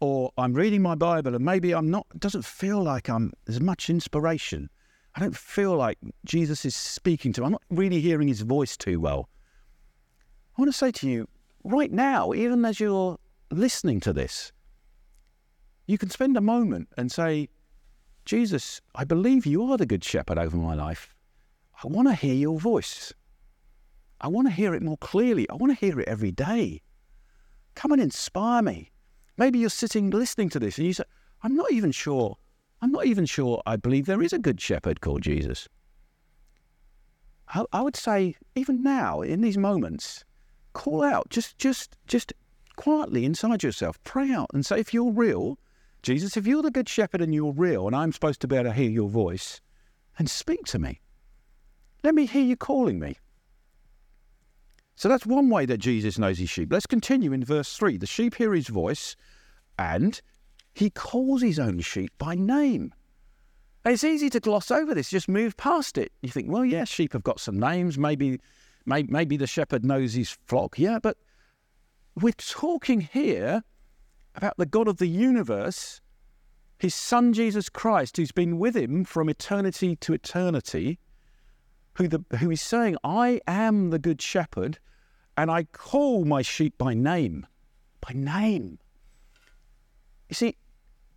Or 0.00 0.32
I'm 0.38 0.54
reading 0.54 0.80
my 0.80 0.94
Bible 0.94 1.34
and 1.34 1.44
maybe 1.44 1.74
I'm 1.74 1.90
not, 1.90 2.06
it 2.14 2.20
doesn't 2.20 2.46
feel 2.46 2.82
like 2.82 3.10
I'm, 3.10 3.34
there's 3.44 3.60
much 3.60 3.90
inspiration. 3.90 4.70
I 5.14 5.20
don't 5.20 5.36
feel 5.36 5.76
like 5.76 5.98
Jesus 6.24 6.64
is 6.64 6.74
speaking 6.74 7.34
to 7.34 7.42
me. 7.42 7.44
I'm 7.44 7.52
not 7.52 7.62
really 7.68 8.00
hearing 8.00 8.28
his 8.28 8.40
voice 8.40 8.78
too 8.78 8.98
well. 8.98 9.28
I 10.56 10.62
want 10.62 10.72
to 10.72 10.78
say 10.78 10.90
to 10.90 11.06
you, 11.06 11.28
right 11.64 11.92
now, 11.92 12.32
even 12.32 12.64
as 12.64 12.80
you're 12.80 13.18
listening 13.50 14.00
to 14.00 14.14
this, 14.14 14.52
you 15.86 15.98
can 15.98 16.08
spend 16.08 16.34
a 16.38 16.40
moment 16.40 16.88
and 16.96 17.12
say, 17.12 17.50
Jesus, 18.24 18.80
I 18.94 19.04
believe 19.04 19.44
you 19.44 19.70
are 19.70 19.76
the 19.76 19.84
good 19.84 20.02
shepherd 20.02 20.38
over 20.38 20.56
my 20.56 20.72
life. 20.72 21.14
I 21.84 21.88
want 21.88 22.08
to 22.08 22.14
hear 22.14 22.34
your 22.34 22.58
voice. 22.58 23.12
I 24.20 24.28
want 24.28 24.48
to 24.48 24.52
hear 24.52 24.74
it 24.74 24.82
more 24.82 24.98
clearly. 24.98 25.48
I 25.48 25.54
want 25.54 25.72
to 25.72 25.86
hear 25.86 26.00
it 26.00 26.08
every 26.08 26.32
day. 26.32 26.82
Come 27.74 27.92
and 27.92 28.02
inspire 28.02 28.62
me. 28.62 28.90
Maybe 29.36 29.58
you're 29.58 29.70
sitting 29.70 30.10
listening 30.10 30.48
to 30.50 30.58
this 30.58 30.78
and 30.78 30.86
you 30.86 30.92
say, 30.92 31.04
I'm 31.42 31.54
not 31.54 31.70
even 31.70 31.92
sure 31.92 32.36
I'm 32.80 32.92
not 32.92 33.06
even 33.06 33.26
sure 33.26 33.60
I 33.66 33.76
believe 33.76 34.06
there 34.06 34.22
is 34.22 34.32
a 34.32 34.38
good 34.38 34.60
shepherd 34.60 35.00
called 35.00 35.22
Jesus. 35.22 35.68
I, 37.48 37.64
I 37.72 37.82
would 37.82 37.96
say, 37.96 38.36
even 38.54 38.82
now, 38.82 39.20
in 39.20 39.40
these 39.40 39.58
moments, 39.58 40.24
call 40.74 41.02
out, 41.02 41.28
just, 41.30 41.58
just, 41.58 41.96
just 42.06 42.32
quietly 42.76 43.24
inside 43.24 43.62
yourself, 43.62 44.02
pray 44.04 44.30
out 44.30 44.50
and 44.54 44.64
say, 44.64 44.78
if 44.78 44.94
you're 44.94 45.10
real, 45.10 45.58
Jesus, 46.02 46.36
if 46.36 46.46
you're 46.46 46.62
the 46.62 46.70
good 46.70 46.88
shepherd 46.88 47.20
and 47.20 47.34
you're 47.34 47.52
real, 47.52 47.86
and 47.86 47.96
I'm 47.96 48.12
supposed 48.12 48.40
to 48.42 48.48
be 48.48 48.54
able 48.54 48.70
to 48.70 48.72
hear 48.72 48.90
your 48.90 49.08
voice, 49.08 49.60
then 50.16 50.28
speak 50.28 50.64
to 50.66 50.78
me. 50.78 51.00
Let 52.04 52.14
me 52.14 52.26
hear 52.26 52.44
you 52.44 52.56
calling 52.56 53.00
me. 53.00 53.16
So 54.98 55.08
that's 55.08 55.24
one 55.24 55.48
way 55.48 55.64
that 55.64 55.78
Jesus 55.78 56.18
knows 56.18 56.38
his 56.38 56.50
sheep. 56.50 56.72
Let's 56.72 56.84
continue 56.84 57.32
in 57.32 57.44
verse 57.44 57.76
3. 57.76 57.98
The 57.98 58.06
sheep 58.06 58.34
hear 58.34 58.52
his 58.52 58.66
voice, 58.66 59.14
and 59.78 60.20
he 60.74 60.90
calls 60.90 61.40
his 61.40 61.60
own 61.60 61.78
sheep 61.82 62.10
by 62.18 62.34
name. 62.34 62.92
And 63.84 63.94
it's 63.94 64.02
easy 64.02 64.28
to 64.30 64.40
gloss 64.40 64.72
over 64.72 64.96
this, 64.96 65.08
just 65.08 65.28
move 65.28 65.56
past 65.56 65.98
it. 65.98 66.10
You 66.20 66.30
think, 66.30 66.50
well, 66.50 66.64
yeah, 66.64 66.82
sheep 66.82 67.12
have 67.12 67.22
got 67.22 67.38
some 67.38 67.60
names. 67.60 67.96
Maybe, 67.96 68.40
maybe, 68.86 69.12
maybe 69.12 69.36
the 69.36 69.46
shepherd 69.46 69.84
knows 69.84 70.14
his 70.14 70.30
flock. 70.30 70.80
Yeah, 70.80 70.98
but 71.00 71.16
we're 72.20 72.32
talking 72.32 73.00
here 73.00 73.62
about 74.34 74.56
the 74.56 74.66
God 74.66 74.88
of 74.88 74.96
the 74.96 75.06
universe, 75.06 76.00
his 76.80 76.96
son 76.96 77.32
Jesus 77.32 77.68
Christ, 77.68 78.16
who's 78.16 78.32
been 78.32 78.58
with 78.58 78.76
him 78.76 79.04
from 79.04 79.28
eternity 79.28 79.94
to 79.94 80.12
eternity, 80.12 80.98
who, 81.94 82.08
the, 82.08 82.24
who 82.38 82.50
is 82.50 82.60
saying, 82.60 82.96
I 83.04 83.40
am 83.46 83.90
the 83.90 84.00
good 84.00 84.20
shepherd, 84.20 84.80
and 85.38 85.52
I 85.52 85.62
call 85.62 86.24
my 86.24 86.42
sheep 86.42 86.76
by 86.76 86.94
name. 86.94 87.46
By 88.00 88.12
name. 88.12 88.80
You 90.28 90.34
see, 90.34 90.56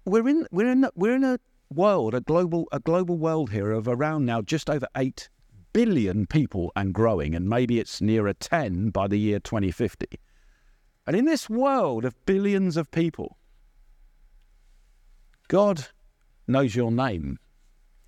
we're 0.06 0.30
in 0.30 0.46
we're 0.52 0.72
in 0.72 0.88
we're 0.94 1.16
in 1.16 1.24
a 1.24 1.40
world, 1.74 2.14
a 2.14 2.22
global 2.22 2.68
a 2.72 2.80
global 2.80 3.18
world 3.18 3.50
here 3.50 3.72
of 3.72 3.88
around 3.88 4.28
now 4.28 4.44
just 4.44 4.70
over 4.70 4.86
eight 4.96 5.28
billion 5.74 6.28
people 6.28 6.72
and 6.76 6.94
growing, 6.94 7.34
and 7.34 7.50
maybe 7.50 7.80
it's 7.80 8.00
nearer 8.00 8.34
ten 8.34 8.92
by 8.92 9.08
the 9.08 9.18
year 9.18 9.40
2050. 9.40 10.06
And 11.08 11.16
in 11.16 11.26
this 11.26 11.50
world 11.50 12.06
of 12.06 12.14
billions 12.28 12.78
of 12.78 12.92
people, 12.92 13.38
God 15.48 15.88
knows 16.48 16.76
your 16.76 16.92
name. 16.92 17.40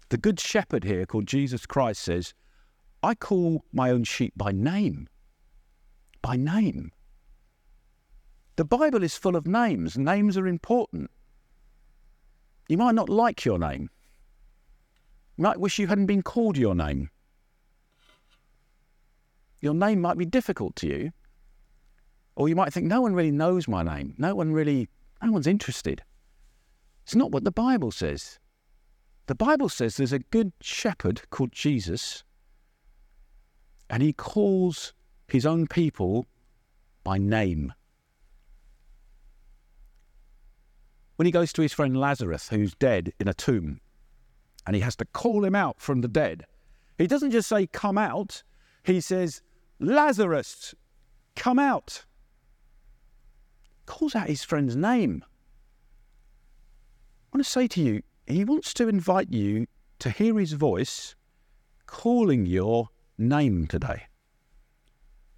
The 0.10 0.20
Good 0.20 0.40
Shepherd 0.40 0.84
here, 0.84 1.08
called 1.08 1.26
Jesus 1.26 1.66
Christ, 1.66 2.04
says, 2.04 2.36
I 3.02 3.16
call 3.16 3.66
my 3.74 3.90
own 3.90 4.04
sheep 4.04 4.34
by 4.38 4.52
name. 4.52 5.08
By 6.24 6.36
name. 6.38 6.92
The 8.56 8.66
Bible 8.66 9.04
is 9.04 9.16
full 9.16 9.36
of 9.36 9.46
names. 9.46 9.98
Names 9.98 10.38
are 10.38 10.48
important. 10.48 11.12
You 12.68 12.78
might 12.78 12.96
not 12.96 13.10
like 13.10 13.46
your 13.46 13.60
name. 13.60 13.90
You 15.38 15.44
might 15.44 15.60
wish 15.60 15.78
you 15.78 15.88
hadn't 15.88 16.06
been 16.06 16.24
called 16.24 16.58
your 16.58 16.74
name. 16.74 17.10
Your 19.60 19.74
name 19.74 20.02
might 20.02 20.18
be 20.18 20.26
difficult 20.26 20.76
to 20.78 20.88
you. 20.88 21.12
Or 22.36 22.50
you 22.50 22.56
might 22.56 22.74
think, 22.74 22.88
no 22.88 23.02
one 23.02 23.14
really 23.14 23.32
knows 23.32 23.68
my 23.68 23.84
name. 23.84 24.16
No 24.18 24.34
one 24.34 24.54
really, 24.54 24.88
no 25.22 25.32
one's 25.32 25.46
interested. 25.46 26.02
It's 27.04 27.16
not 27.16 27.32
what 27.32 27.44
the 27.44 27.52
Bible 27.52 27.92
says. 27.92 28.40
The 29.28 29.36
Bible 29.36 29.70
says 29.70 29.98
there's 29.98 30.14
a 30.14 30.20
good 30.20 30.54
shepherd 30.62 31.22
called 31.30 31.52
Jesus, 31.52 32.24
and 33.90 34.02
he 34.02 34.14
calls 34.14 34.94
his 35.34 35.46
own 35.46 35.68
people 35.68 36.26
by 37.04 37.18
name. 37.18 37.74
when 41.16 41.26
he 41.26 41.32
goes 41.32 41.54
to 41.54 41.62
his 41.62 41.74
friend 41.74 41.96
Lazarus, 41.98 42.50
who's 42.50 42.74
dead 42.76 43.14
in 43.20 43.28
a 43.28 43.34
tomb, 43.34 43.80
and 44.66 44.76
he 44.76 44.82
has 44.82 44.96
to 44.98 45.06
call 45.06 45.46
him 45.46 45.56
out 45.56 45.80
from 45.80 46.02
the 46.02 46.08
dead, 46.08 46.46
he 46.98 47.08
doesn't 47.08 47.32
just 47.32 47.50
say, 47.50 47.68
Come 47.68 47.98
out, 47.98 48.44
he 48.84 49.00
says, 49.00 49.42
Lazarus, 49.80 50.74
come 51.36 51.60
out. 51.60 52.06
Calls 53.86 54.16
out 54.16 54.28
his 54.28 54.44
friend's 54.44 54.76
name. 54.76 55.24
I 57.32 57.38
want 57.38 57.46
to 57.46 57.52
say 57.52 57.68
to 57.68 57.82
you, 57.82 58.02
he 58.28 58.46
wants 58.46 58.74
to 58.76 58.88
invite 58.88 59.32
you 59.32 59.68
to 60.00 60.10
hear 60.10 60.40
his 60.40 60.54
voice 60.54 61.16
calling 61.86 62.46
your 62.46 62.90
name 63.18 63.68
today. 63.68 64.04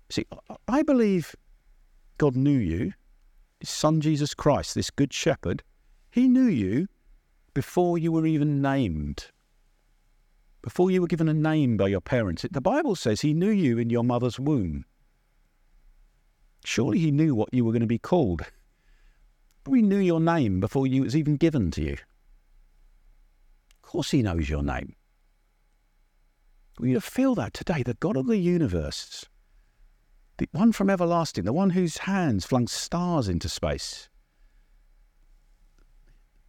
See, 0.10 0.26
I 0.68 0.84
believe 0.84 1.36
God 2.18 2.36
knew 2.36 2.58
you, 2.58 2.94
his 3.60 3.70
son 3.70 4.02
Jesus 4.02 4.34
Christ, 4.34 4.76
this 4.76 4.92
good 4.92 5.14
shepherd, 5.14 5.64
he 6.12 6.28
knew 6.28 6.46
you 6.46 6.88
before 7.54 7.98
you 7.98 8.12
were 8.12 8.26
even 8.26 8.62
named 8.62 9.32
before 10.66 10.90
you 10.90 11.00
were 11.00 11.08
given 11.08 11.30
a 11.30 11.34
name 11.34 11.78
by 11.78 11.88
your 11.88 12.02
parents. 12.02 12.44
The 12.50 12.60
Bible 12.60 12.96
says 12.96 13.22
he 13.22 13.36
knew 13.36 13.52
you 13.52 13.78
in 13.78 13.92
your 13.92 14.04
mother's 14.04 14.40
womb. 14.40 14.84
Surely 16.66 16.98
he 16.98 17.12
knew 17.12 17.36
what 17.36 17.54
you 17.54 17.64
were 17.64 17.72
going 17.72 17.82
to 17.82 17.88
be 17.88 18.00
called. 18.00 18.42
He 19.72 19.84
knew 19.84 20.00
your 20.00 20.20
name 20.20 20.60
before 20.60 20.88
you 20.88 21.04
was 21.04 21.16
even 21.16 21.38
given 21.38 21.70
to 21.70 21.84
you. 21.84 21.94
Of 21.94 23.82
course 23.84 24.10
he 24.10 24.24
knows 24.24 24.50
your 24.50 24.64
name. 24.64 24.96
We 26.80 27.00
feel 27.00 27.36
that 27.36 27.54
today. 27.54 27.84
The 27.84 27.94
God 27.94 28.18
of 28.18 28.26
the 28.26 28.38
universe, 28.38 29.24
the 30.38 30.50
one 30.52 30.72
from 30.72 30.90
everlasting, 30.90 31.46
the 31.46 31.54
one 31.54 31.70
whose 31.70 32.00
hands 32.00 32.46
flung 32.46 32.68
stars 32.68 33.30
into 33.30 33.48
space. 33.50 34.10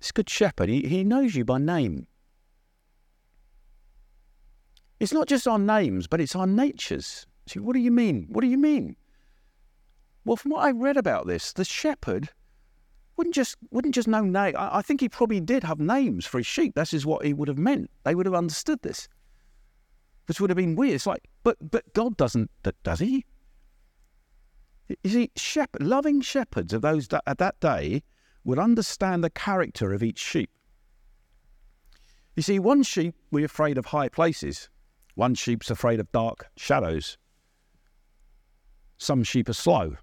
This 0.00 0.12
good 0.12 0.28
shepherd, 0.28 0.68
he, 0.68 0.82
he 0.86 1.04
knows 1.04 1.34
you 1.34 1.44
by 1.44 1.58
name. 1.58 2.06
It's 4.98 5.12
not 5.12 5.28
just 5.28 5.46
our 5.46 5.58
names, 5.58 6.06
but 6.06 6.20
it's 6.20 6.34
our 6.34 6.46
natures. 6.46 7.26
See, 7.46 7.58
what 7.58 7.74
do 7.74 7.80
you 7.80 7.90
mean? 7.90 8.26
What 8.30 8.40
do 8.40 8.48
you 8.48 8.58
mean? 8.58 8.96
Well, 10.24 10.36
from 10.36 10.52
what 10.52 10.64
I 10.64 10.72
read 10.72 10.96
about 10.96 11.26
this, 11.26 11.52
the 11.52 11.64
shepherd 11.64 12.30
wouldn't 13.16 13.34
just 13.34 13.56
wouldn't 13.70 13.94
just 13.94 14.08
know 14.08 14.22
name. 14.22 14.54
I, 14.56 14.78
I 14.78 14.82
think 14.82 15.00
he 15.00 15.08
probably 15.08 15.40
did 15.40 15.62
have 15.64 15.78
names 15.78 16.26
for 16.26 16.38
his 16.38 16.46
sheep. 16.46 16.74
That 16.74 16.92
is 16.92 17.06
what 17.06 17.24
he 17.24 17.32
would 17.32 17.48
have 17.48 17.58
meant. 17.58 17.90
They 18.04 18.14
would 18.14 18.26
have 18.26 18.34
understood 18.34 18.82
this. 18.82 19.08
This 20.26 20.40
would 20.40 20.50
have 20.50 20.56
been 20.56 20.74
weird. 20.74 20.94
It's 20.94 21.06
like, 21.06 21.28
but 21.44 21.56
but 21.70 21.92
God 21.92 22.16
doesn't, 22.16 22.50
does 22.82 22.98
he? 22.98 23.24
You 24.88 25.10
see, 25.10 25.30
shepherd, 25.36 25.82
loving 25.82 26.20
shepherds 26.20 26.72
of 26.72 26.82
those 26.82 27.08
at 27.26 27.38
that 27.38 27.58
day 27.60 28.02
would 28.44 28.58
understand 28.58 29.24
the 29.24 29.30
character 29.30 29.92
of 29.92 30.02
each 30.02 30.18
sheep. 30.18 30.50
You 32.36 32.42
see, 32.42 32.58
one 32.58 32.82
sheep 32.82 33.14
we're 33.32 33.46
afraid 33.46 33.78
of 33.78 33.86
high 33.86 34.08
places, 34.08 34.68
one 35.14 35.34
sheep's 35.34 35.70
afraid 35.70 35.98
of 35.98 36.12
dark 36.12 36.48
shadows. 36.56 37.18
Some 38.98 39.24
sheep 39.24 39.48
are 39.48 39.54
slow. 39.54 39.96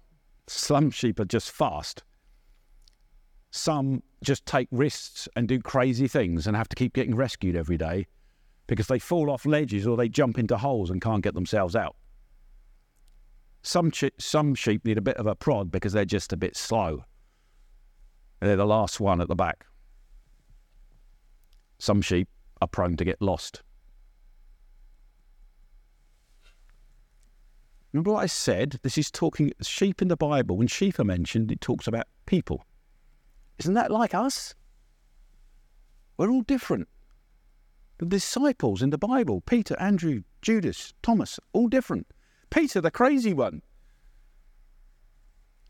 Some 0.46 0.90
sheep 0.90 1.18
are 1.20 1.24
just 1.24 1.50
fast. 1.50 2.04
Some 3.50 4.02
just 4.22 4.44
take 4.46 4.68
risks 4.70 5.28
and 5.36 5.48
do 5.48 5.60
crazy 5.60 6.08
things 6.08 6.46
and 6.46 6.56
have 6.56 6.68
to 6.68 6.76
keep 6.76 6.92
getting 6.92 7.14
rescued 7.14 7.56
every 7.56 7.78
day 7.78 8.06
because 8.66 8.88
they 8.88 8.98
fall 8.98 9.30
off 9.30 9.46
ledges 9.46 9.86
or 9.86 9.96
they 9.96 10.08
jump 10.08 10.38
into 10.38 10.56
holes 10.56 10.90
and 10.90 11.00
can't 11.00 11.22
get 11.22 11.34
themselves 11.34 11.76
out. 11.76 11.96
Some, 13.64 13.90
some 14.18 14.54
sheep 14.54 14.84
need 14.84 14.98
a 14.98 15.02
bit 15.02 15.16
of 15.16 15.26
a 15.26 15.34
prod 15.34 15.70
because 15.70 15.94
they're 15.94 16.04
just 16.04 16.34
a 16.34 16.36
bit 16.36 16.54
slow. 16.54 17.04
They're 18.40 18.56
the 18.56 18.66
last 18.66 19.00
one 19.00 19.22
at 19.22 19.28
the 19.28 19.34
back. 19.34 19.64
Some 21.78 22.02
sheep 22.02 22.28
are 22.60 22.68
prone 22.68 22.96
to 22.98 23.04
get 23.04 23.22
lost. 23.22 23.62
Remember 27.94 28.12
what 28.12 28.24
I 28.24 28.26
said? 28.26 28.80
This 28.82 28.98
is 28.98 29.10
talking 29.10 29.52
sheep 29.62 30.02
in 30.02 30.08
the 30.08 30.16
Bible. 30.16 30.58
When 30.58 30.66
sheep 30.66 30.98
are 30.98 31.04
mentioned, 31.04 31.50
it 31.50 31.62
talks 31.62 31.86
about 31.86 32.06
people. 32.26 32.66
Isn't 33.60 33.74
that 33.74 33.90
like 33.90 34.14
us? 34.14 34.54
We're 36.18 36.30
all 36.30 36.42
different. 36.42 36.86
The 37.96 38.06
disciples 38.06 38.82
in 38.82 38.90
the 38.90 38.98
Bible 38.98 39.40
Peter, 39.40 39.74
Andrew, 39.80 40.22
Judas, 40.42 40.92
Thomas, 41.02 41.40
all 41.54 41.68
different. 41.68 42.06
Peter, 42.50 42.80
the 42.80 42.90
crazy 42.90 43.32
one. 43.32 43.62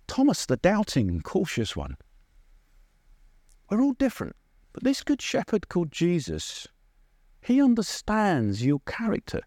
Thomas, 0.07 0.47
the 0.47 0.57
doubting, 0.57 1.21
cautious 1.23 1.75
one. 1.75 1.97
We're 3.71 3.81
all 3.81 3.95
different. 3.95 4.37
But 4.73 4.85
this 4.85 5.03
good 5.03 5.23
shepherd 5.23 5.69
called 5.69 5.93
Jesus, 5.93 6.67
he 7.41 7.63
understands 7.63 8.65
your 8.65 8.81
character. 8.87 9.41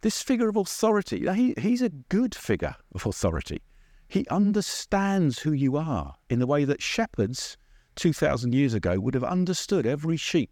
This 0.00 0.22
figure 0.22 0.48
of 0.48 0.56
authority, 0.56 1.26
he, 1.34 1.54
he's 1.58 1.82
a 1.82 1.90
good 1.90 2.34
figure 2.34 2.74
of 2.94 3.04
authority. 3.04 3.60
He 4.08 4.26
understands 4.28 5.38
who 5.40 5.52
you 5.52 5.76
are 5.76 6.16
in 6.30 6.38
the 6.38 6.46
way 6.46 6.64
that 6.64 6.82
shepherds 6.82 7.56
2,000 7.96 8.54
years 8.54 8.74
ago 8.74 8.98
would 8.98 9.14
have 9.14 9.24
understood 9.24 9.86
every 9.86 10.16
sheep. 10.16 10.50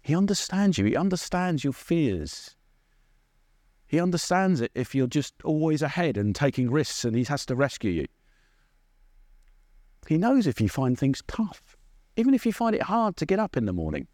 He 0.00 0.16
understands 0.16 0.78
you. 0.78 0.86
He 0.86 0.96
understands 0.96 1.64
your 1.64 1.74
fears. 1.74 2.56
He 3.88 3.98
understands 3.98 4.60
it 4.60 4.70
if 4.74 4.94
you're 4.94 5.06
just 5.06 5.34
always 5.42 5.80
ahead 5.80 6.18
and 6.18 6.34
taking 6.34 6.70
risks 6.70 7.06
and 7.06 7.16
he 7.16 7.24
has 7.24 7.46
to 7.46 7.56
rescue 7.56 7.90
you. 7.90 8.06
He 10.06 10.18
knows 10.18 10.46
if 10.46 10.60
you 10.60 10.68
find 10.68 10.96
things 10.96 11.22
tough, 11.26 11.76
even 12.16 12.34
if 12.34 12.44
you 12.44 12.52
find 12.52 12.76
it 12.76 12.82
hard 12.82 13.16
to 13.16 13.26
get 13.26 13.38
up 13.38 13.56
in 13.56 13.64
the 13.64 13.72
morning 13.72 14.06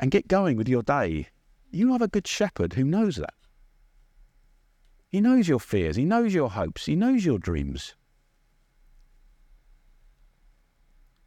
and 0.00 0.10
get 0.10 0.28
going 0.28 0.56
with 0.56 0.68
your 0.68 0.82
day, 0.82 1.28
you 1.70 1.92
have 1.92 2.02
a 2.02 2.08
good 2.08 2.26
shepherd 2.26 2.72
who 2.72 2.84
knows 2.84 3.16
that. 3.16 3.34
He 5.08 5.20
knows 5.20 5.46
your 5.46 5.60
fears, 5.60 5.96
he 5.96 6.06
knows 6.06 6.32
your 6.32 6.50
hopes, 6.50 6.86
he 6.86 6.96
knows 6.96 7.24
your 7.24 7.38
dreams. 7.38 7.94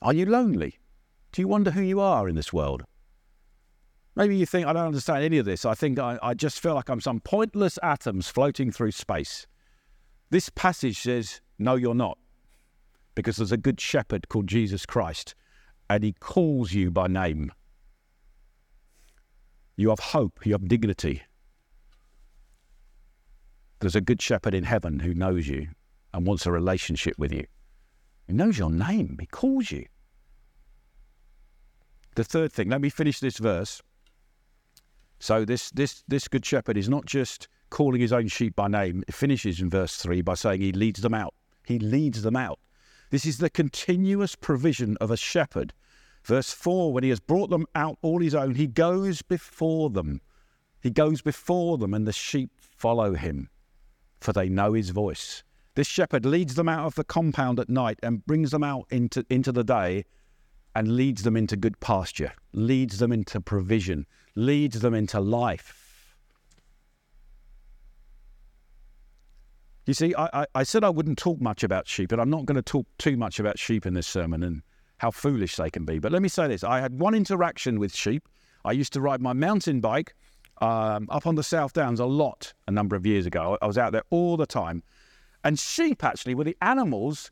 Are 0.01 0.13
you 0.13 0.25
lonely? 0.25 0.79
Do 1.31 1.41
you 1.41 1.47
wonder 1.47 1.71
who 1.71 1.81
you 1.81 1.99
are 1.99 2.27
in 2.27 2.35
this 2.35 2.51
world? 2.51 2.83
Maybe 4.15 4.37
you 4.37 4.45
think, 4.45 4.65
I 4.65 4.73
don't 4.73 4.87
understand 4.87 5.23
any 5.23 5.37
of 5.39 5.45
this. 5.45 5.65
I 5.65 5.75
think 5.75 5.99
I, 5.99 6.17
I 6.23 6.33
just 6.33 6.59
feel 6.59 6.73
like 6.73 6.89
I'm 6.89 7.01
some 7.01 7.19
pointless 7.19 7.77
atoms 7.83 8.29
floating 8.29 8.71
through 8.71 8.91
space. 8.91 9.45
This 10.29 10.49
passage 10.49 11.01
says, 11.01 11.41
No, 11.59 11.75
you're 11.75 11.93
not. 11.93 12.17
Because 13.13 13.37
there's 13.37 13.51
a 13.51 13.57
good 13.57 13.79
shepherd 13.79 14.29
called 14.29 14.47
Jesus 14.47 14.85
Christ, 14.85 15.35
and 15.89 16.03
he 16.03 16.13
calls 16.13 16.73
you 16.73 16.91
by 16.91 17.07
name. 17.07 17.51
You 19.75 19.89
have 19.89 19.99
hope, 19.99 20.45
you 20.45 20.53
have 20.53 20.67
dignity. 20.67 21.21
There's 23.79 23.95
a 23.95 24.01
good 24.01 24.21
shepherd 24.21 24.53
in 24.53 24.63
heaven 24.63 24.99
who 24.99 25.13
knows 25.13 25.47
you 25.47 25.67
and 26.13 26.25
wants 26.25 26.45
a 26.45 26.51
relationship 26.51 27.15
with 27.17 27.33
you. 27.33 27.45
He 28.27 28.33
knows 28.33 28.57
your 28.57 28.71
name, 28.71 29.17
he 29.19 29.25
calls 29.27 29.71
you. 29.71 29.85
The 32.15 32.23
third 32.23 32.53
thing, 32.53 32.69
let 32.69 32.79
me 32.79 32.89
finish 32.89 33.19
this 33.19 33.37
verse. 33.37 33.81
So 35.19 35.45
this 35.45 35.71
this 35.71 36.03
this 36.07 36.27
good 36.27 36.45
shepherd 36.45 36.77
is 36.77 36.89
not 36.89 37.05
just 37.05 37.47
calling 37.69 38.01
his 38.01 38.13
own 38.13 38.27
sheep 38.27 38.55
by 38.55 38.67
name. 38.67 39.03
It 39.07 39.13
finishes 39.13 39.59
in 39.59 39.69
verse 39.69 39.95
3 39.97 40.21
by 40.21 40.35
saying 40.35 40.61
he 40.61 40.71
leads 40.71 41.01
them 41.01 41.13
out. 41.13 41.33
He 41.65 41.79
leads 41.79 42.21
them 42.21 42.35
out. 42.35 42.59
This 43.09 43.25
is 43.25 43.37
the 43.37 43.49
continuous 43.49 44.35
provision 44.35 44.97
of 45.01 45.11
a 45.11 45.17
shepherd 45.17 45.73
Verse 46.25 46.51
4 46.51 46.91
When 46.91 47.03
he 47.03 47.11
has 47.11 47.19
brought 47.19 47.51
them 47.51 47.67
out 47.75 47.99
all 48.01 48.19
his 48.19 48.33
own, 48.33 48.55
he 48.55 48.65
goes 48.65 49.21
before 49.21 49.91
them. 49.91 50.21
He 50.81 50.89
goes 50.89 51.21
before 51.21 51.77
them, 51.77 51.93
and 51.93 52.07
the 52.07 52.11
sheep 52.11 52.49
follow 52.59 53.13
him, 53.13 53.49
for 54.19 54.33
they 54.33 54.49
know 54.49 54.73
his 54.73 54.89
voice. 54.89 55.43
This 55.75 55.87
shepherd 55.87 56.25
leads 56.25 56.55
them 56.55 56.67
out 56.67 56.87
of 56.87 56.95
the 56.95 57.03
compound 57.03 57.59
at 57.59 57.69
night 57.69 57.99
and 58.01 58.25
brings 58.25 58.49
them 58.49 58.63
out 58.63 58.87
into, 58.89 59.23
into 59.29 59.51
the 59.51 59.63
day 59.63 60.03
and 60.73 60.95
leads 60.95 61.21
them 61.21 61.37
into 61.37 61.55
good 61.55 61.79
pasture, 61.79 62.33
leads 62.53 62.97
them 62.97 63.11
into 63.11 63.39
provision, 63.39 64.07
leads 64.35 64.79
them 64.79 64.93
into 64.93 65.19
life. 65.19 66.15
You 69.85 69.93
see, 69.93 70.15
I, 70.15 70.41
I, 70.41 70.45
I 70.55 70.63
said 70.63 70.83
I 70.83 70.89
wouldn't 70.89 71.17
talk 71.17 71.39
much 71.39 71.63
about 71.63 71.87
sheep, 71.87 72.11
and 72.11 72.19
I'm 72.19 72.29
not 72.29 72.45
going 72.45 72.55
to 72.55 72.61
talk 72.61 72.87
too 72.97 73.17
much 73.17 73.39
about 73.39 73.59
sheep 73.59 73.85
in 73.85 73.93
this 73.93 74.07
sermon. 74.07 74.43
And 74.43 74.63
how 74.97 75.11
foolish 75.11 75.55
they 75.55 75.69
can 75.69 75.85
be. 75.85 75.99
But 75.99 76.11
let 76.11 76.21
me 76.21 76.29
say 76.29 76.47
this 76.47 76.63
I 76.63 76.79
had 76.79 76.99
one 76.99 77.15
interaction 77.15 77.79
with 77.79 77.95
sheep. 77.95 78.27
I 78.63 78.71
used 78.71 78.93
to 78.93 79.01
ride 79.01 79.21
my 79.21 79.33
mountain 79.33 79.79
bike 79.79 80.15
um, 80.61 81.07
up 81.09 81.27
on 81.27 81.35
the 81.35 81.43
South 81.43 81.73
Downs 81.73 81.99
a 81.99 82.05
lot 82.05 82.53
a 82.67 82.71
number 82.71 82.95
of 82.95 83.05
years 83.05 83.25
ago. 83.25 83.57
I 83.61 83.67
was 83.67 83.77
out 83.77 83.91
there 83.91 84.03
all 84.09 84.37
the 84.37 84.45
time. 84.45 84.83
And 85.43 85.59
sheep 85.59 86.03
actually 86.03 86.33
were 86.33 86.43
the 86.43 86.57
animals 86.61 87.29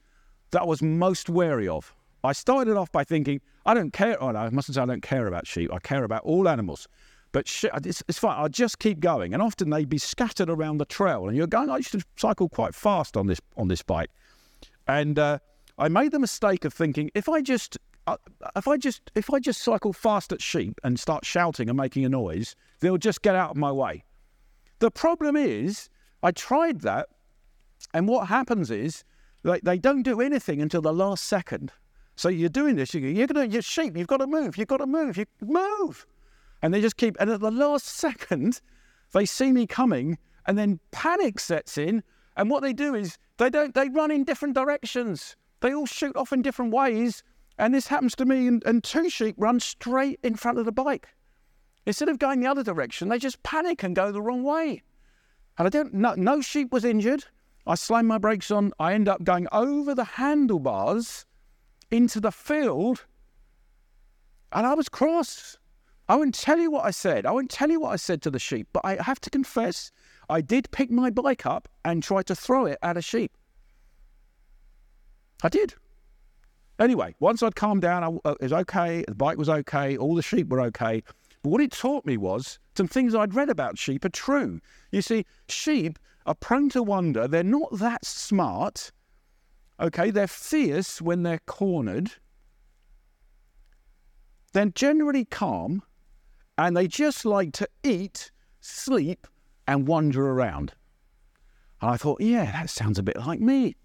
that 0.51 0.61
I 0.61 0.65
was 0.65 0.83
most 0.83 1.29
wary 1.29 1.67
of. 1.67 1.95
I 2.23 2.33
started 2.33 2.77
off 2.77 2.91
by 2.91 3.03
thinking, 3.03 3.41
I 3.65 3.73
don't 3.73 3.91
care. 3.91 4.21
Oh, 4.21 4.31
no, 4.31 4.39
I 4.39 4.49
mustn't 4.49 4.75
say 4.75 4.81
I 4.81 4.85
don't 4.85 5.01
care 5.01 5.27
about 5.27 5.47
sheep. 5.47 5.71
I 5.73 5.79
care 5.79 6.03
about 6.03 6.23
all 6.23 6.49
animals. 6.49 6.87
But 7.31 7.51
it's, 7.63 8.03
it's 8.07 8.19
fine. 8.19 8.37
I'll 8.37 8.49
just 8.49 8.79
keep 8.79 8.99
going. 8.99 9.33
And 9.33 9.41
often 9.41 9.69
they'd 9.69 9.89
be 9.89 9.97
scattered 9.97 10.49
around 10.49 10.77
the 10.77 10.85
trail. 10.85 11.27
And 11.27 11.35
you're 11.35 11.47
going, 11.47 11.69
I 11.69 11.77
used 11.77 11.91
to 11.93 12.01
cycle 12.15 12.47
quite 12.47 12.75
fast 12.75 13.17
on 13.17 13.27
this 13.27 13.39
on 13.57 13.67
this 13.67 13.81
bike. 13.81 14.11
And 14.87 15.17
uh, 15.17 15.39
I 15.77 15.87
made 15.87 16.11
the 16.11 16.19
mistake 16.19 16.65
of 16.65 16.73
thinking 16.73 17.09
if 17.15 17.27
I 17.27 17.41
just 17.41 17.77
uh, 18.05 18.17
if 18.55 18.67
I 18.67 18.77
just 18.77 19.09
if 19.15 19.33
I 19.33 19.39
just 19.39 19.61
cycle 19.61 19.93
fast 19.93 20.31
at 20.31 20.41
sheep 20.41 20.79
and 20.83 20.99
start 20.99 21.25
shouting 21.25 21.69
and 21.69 21.77
making 21.77 22.05
a 22.05 22.09
noise, 22.09 22.55
they'll 22.81 22.97
just 22.97 23.21
get 23.21 23.35
out 23.35 23.51
of 23.51 23.57
my 23.57 23.71
way. 23.71 24.03
The 24.79 24.91
problem 24.91 25.35
is, 25.35 25.89
I 26.21 26.31
tried 26.31 26.81
that, 26.81 27.07
and 27.93 28.07
what 28.07 28.27
happens 28.27 28.69
is 28.69 29.03
they 29.43 29.77
don't 29.77 30.03
do 30.03 30.21
anything 30.21 30.61
until 30.61 30.81
the 30.81 30.93
last 30.93 31.25
second. 31.25 31.71
So 32.15 32.29
you're 32.29 32.49
doing 32.49 32.75
this, 32.75 32.93
you're, 32.93 33.27
going 33.27 33.49
to, 33.49 33.53
you're 33.53 33.61
sheep, 33.61 33.97
you've 33.97 34.07
got 34.07 34.17
to 34.17 34.27
move, 34.27 34.57
you've 34.57 34.67
got 34.67 34.77
to 34.77 34.85
move, 34.85 35.17
you 35.17 35.25
move. 35.41 36.05
And 36.61 36.73
they 36.73 36.79
just 36.79 36.97
keep, 36.97 37.17
and 37.19 37.29
at 37.29 37.39
the 37.39 37.51
last 37.51 37.85
second, 37.97 38.61
they 39.13 39.25
see 39.25 39.51
me 39.51 39.65
coming, 39.65 40.17
and 40.45 40.57
then 40.57 40.79
panic 40.91 41.39
sets 41.39 41.77
in. 41.77 42.03
And 42.37 42.49
what 42.49 42.61
they 42.61 42.73
do 42.73 42.95
is 42.95 43.17
they 43.37 43.49
don't, 43.49 43.73
they 43.73 43.89
run 43.89 44.11
in 44.11 44.23
different 44.23 44.55
directions. 44.55 45.35
They 45.61 45.73
all 45.73 45.85
shoot 45.85 46.15
off 46.15 46.33
in 46.33 46.41
different 46.41 46.73
ways. 46.73 47.23
And 47.57 47.73
this 47.73 47.87
happens 47.87 48.15
to 48.15 48.25
me, 48.25 48.47
and, 48.47 48.63
and 48.65 48.83
two 48.83 49.09
sheep 49.09 49.35
run 49.37 49.59
straight 49.59 50.19
in 50.23 50.35
front 50.35 50.57
of 50.59 50.65
the 50.65 50.71
bike. 50.71 51.09
Instead 51.85 52.09
of 52.09 52.17
going 52.17 52.39
the 52.39 52.47
other 52.47 52.63
direction, 52.63 53.09
they 53.09 53.19
just 53.19 53.41
panic 53.43 53.83
and 53.83 53.95
go 53.95 54.11
the 54.11 54.21
wrong 54.21 54.43
way. 54.43 54.81
And 55.57 55.67
I 55.67 55.69
don't, 55.69 55.93
no, 55.93 56.15
no 56.15 56.41
sheep 56.41 56.71
was 56.71 56.85
injured. 56.85 57.25
I 57.67 57.75
slammed 57.75 58.07
my 58.07 58.17
brakes 58.17 58.51
on. 58.51 58.73
I 58.79 58.93
end 58.93 59.07
up 59.07 59.23
going 59.23 59.47
over 59.51 59.93
the 59.93 60.03
handlebars 60.03 61.25
into 61.93 62.19
the 62.19 62.31
field, 62.31 63.05
and 64.51 64.65
I 64.65 64.73
was 64.73 64.89
cross. 64.89 65.57
I 66.09 66.15
won't 66.15 66.35
tell 66.35 66.59
you 66.59 66.69
what 66.69 66.85
I 66.85 66.91
said. 66.91 67.25
I 67.25 67.31
won't 67.31 67.49
tell 67.49 67.69
you 67.69 67.79
what 67.79 67.91
I 67.91 67.95
said 67.95 68.21
to 68.23 68.31
the 68.31 68.39
sheep, 68.39 68.67
but 68.73 68.83
I 68.83 69.01
have 69.01 69.21
to 69.21 69.29
confess, 69.29 69.91
I 70.29 70.41
did 70.41 70.69
pick 70.71 70.91
my 70.91 71.09
bike 71.09 71.45
up 71.45 71.69
and 71.85 72.03
try 72.03 72.23
to 72.23 72.35
throw 72.35 72.65
it 72.65 72.77
at 72.81 72.97
a 72.97 73.01
sheep. 73.01 73.31
I 75.43 75.49
did. 75.49 75.75
Anyway, 76.79 77.15
once 77.19 77.43
I'd 77.43 77.55
calmed 77.55 77.83
down, 77.83 78.03
I, 78.03 78.29
uh, 78.29 78.35
it 78.39 78.43
was 78.43 78.53
okay. 78.53 79.05
The 79.07 79.15
bike 79.15 79.37
was 79.37 79.49
okay. 79.49 79.95
All 79.95 80.15
the 80.15 80.21
sheep 80.21 80.49
were 80.49 80.61
okay. 80.61 81.03
But 81.43 81.49
what 81.49 81.61
it 81.61 81.71
taught 81.71 82.05
me 82.05 82.17
was 82.17 82.59
some 82.75 82.87
things 82.87 83.13
I'd 83.13 83.35
read 83.35 83.49
about 83.49 83.77
sheep 83.77 84.03
are 84.03 84.09
true. 84.09 84.59
You 84.91 85.01
see, 85.01 85.25
sheep 85.47 85.99
are 86.25 86.35
prone 86.35 86.69
to 86.69 86.81
wander. 86.81 87.27
They're 87.27 87.43
not 87.43 87.77
that 87.77 88.03
smart. 88.05 88.91
Okay, 89.83 90.11
they're 90.11 90.27
fierce 90.27 91.01
when 91.01 91.23
they're 91.23 91.41
cornered. 91.45 92.13
They're 94.53 94.67
generally 94.67 95.25
calm, 95.25 95.83
and 96.57 96.77
they 96.77 96.87
just 96.87 97.25
like 97.25 97.51
to 97.53 97.67
eat, 97.83 98.31
sleep, 98.61 99.27
and 99.67 99.85
wander 99.85 100.25
around. 100.25 100.73
And 101.81 101.91
I 101.91 101.97
thought, 101.97 102.21
yeah, 102.21 102.45
that 102.45 102.69
sounds 102.69 102.97
a 102.97 103.03
bit 103.03 103.17
like 103.17 103.41
me. 103.41 103.75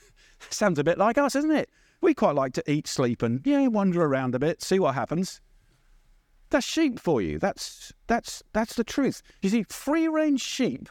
sounds 0.50 0.78
a 0.78 0.84
bit 0.84 0.98
like 0.98 1.16
us, 1.16 1.34
isn't 1.34 1.50
it? 1.50 1.70
We 2.02 2.12
quite 2.12 2.34
like 2.34 2.52
to 2.54 2.70
eat, 2.70 2.86
sleep, 2.86 3.22
and 3.22 3.40
yeah, 3.46 3.66
wander 3.68 4.02
around 4.02 4.34
a 4.34 4.38
bit, 4.38 4.62
see 4.62 4.78
what 4.78 4.94
happens. 4.94 5.40
That's 6.50 6.66
sheep 6.66 7.00
for 7.00 7.22
you. 7.22 7.38
That's 7.38 7.94
that's 8.08 8.42
that's 8.52 8.74
the 8.74 8.84
truth. 8.84 9.22
You 9.40 9.48
see, 9.48 9.62
free 9.62 10.06
range 10.06 10.42
sheep 10.42 10.90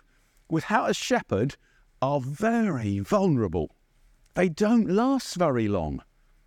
without 0.49 0.89
a 0.89 0.93
shepherd 0.95 1.55
are 2.01 2.19
very 2.19 2.97
vulnerable. 2.97 3.74
They 4.35 4.49
don't 4.49 4.89
last 4.89 5.35
very 5.35 5.67
long. 5.67 6.01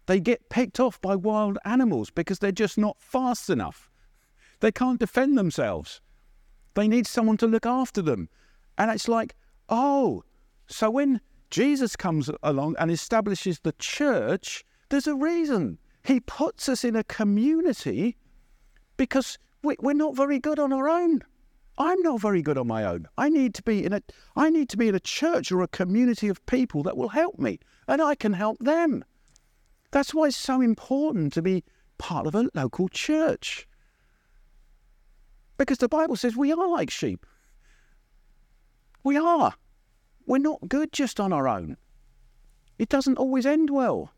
They 0.07 0.21
get 0.21 0.49
picked 0.51 0.79
off 0.79 1.01
by 1.01 1.17
wild 1.17 1.59
animals 1.65 2.11
because 2.11 2.39
they're 2.39 2.53
just 2.53 2.79
not 2.79 3.01
fast 3.01 3.51
enough. 3.51 3.91
They 4.61 4.73
can't 4.73 5.01
defend 5.01 5.37
themselves. 5.37 6.01
They 6.75 6.87
need 6.87 7.07
someone 7.07 7.39
to 7.39 7.47
look 7.47 7.67
after 7.67 8.03
them. 8.03 8.29
And 8.77 8.91
it's 8.91 9.09
like, 9.09 9.35
oh, 9.69 10.23
so 10.67 10.91
when 10.91 11.21
Jesus 11.51 11.97
comes 11.97 12.31
along 12.43 12.77
and 12.79 12.91
establishes 12.91 13.61
the 13.61 13.75
church, 13.79 14.65
there's 14.91 15.07
a 15.07 15.15
reason. 15.15 15.79
He 16.05 16.21
puts 16.21 16.69
us 16.69 16.85
in 16.85 16.95
a 16.95 17.05
community 17.05 18.17
because 18.97 19.39
we're 19.63 19.95
not 19.95 20.17
very 20.17 20.39
good 20.39 20.59
on 20.59 20.73
our 20.73 20.89
own. 20.89 21.23
I'm 21.79 22.03
not 22.03 22.21
very 22.21 22.43
good 22.43 22.59
on 22.59 22.67
my 22.67 22.85
own. 22.85 23.07
I 23.17 23.29
need 23.29 23.55
to 23.55 23.63
be 23.63 23.85
in 23.85 23.93
a 23.93 24.03
I 24.35 24.51
need 24.51 24.69
to 24.71 24.77
be 24.77 24.89
in 24.89 24.97
a 24.97 25.01
church 25.01 25.53
or 25.53 25.63
a 25.63 25.69
community 25.69 26.29
of 26.29 26.45
people 26.47 26.83
that 26.83 26.97
will 26.97 27.09
help 27.09 27.39
me 27.39 27.61
and 27.87 28.03
I 28.03 28.17
can 28.17 28.33
help 28.33 28.59
them. 28.59 29.05
That's 29.93 30.13
why 30.13 30.27
it's 30.27 30.37
so 30.37 30.61
important 30.61 31.33
to 31.35 31.43
be 31.43 31.65
part 31.97 32.27
of 32.27 32.35
a 32.35 32.51
local 32.55 32.89
church. 32.89 33.67
Because 35.57 35.79
the 35.79 35.89
Bible 35.89 36.17
says 36.17 36.37
we 36.37 36.53
are 36.53 36.69
like 36.69 36.91
sheep. 36.91 37.25
We 39.05 39.17
are. 39.17 39.55
We're 40.27 40.39
not 40.39 40.69
good 40.69 40.93
just 40.93 41.21
on 41.21 41.33
our 41.33 41.49
own. 41.49 41.77
It 42.79 42.89
doesn't 42.89 43.19
always 43.19 43.47
end 43.47 43.71
well. 43.71 44.13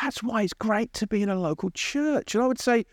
That's 0.00 0.22
why 0.22 0.42
it's 0.42 0.54
great 0.54 0.92
to 0.94 1.06
be 1.06 1.22
in 1.22 1.28
a 1.28 1.38
local 1.38 1.70
church. 1.70 2.34
And 2.34 2.42
I 2.42 2.46
would 2.46 2.58
say 2.58 2.84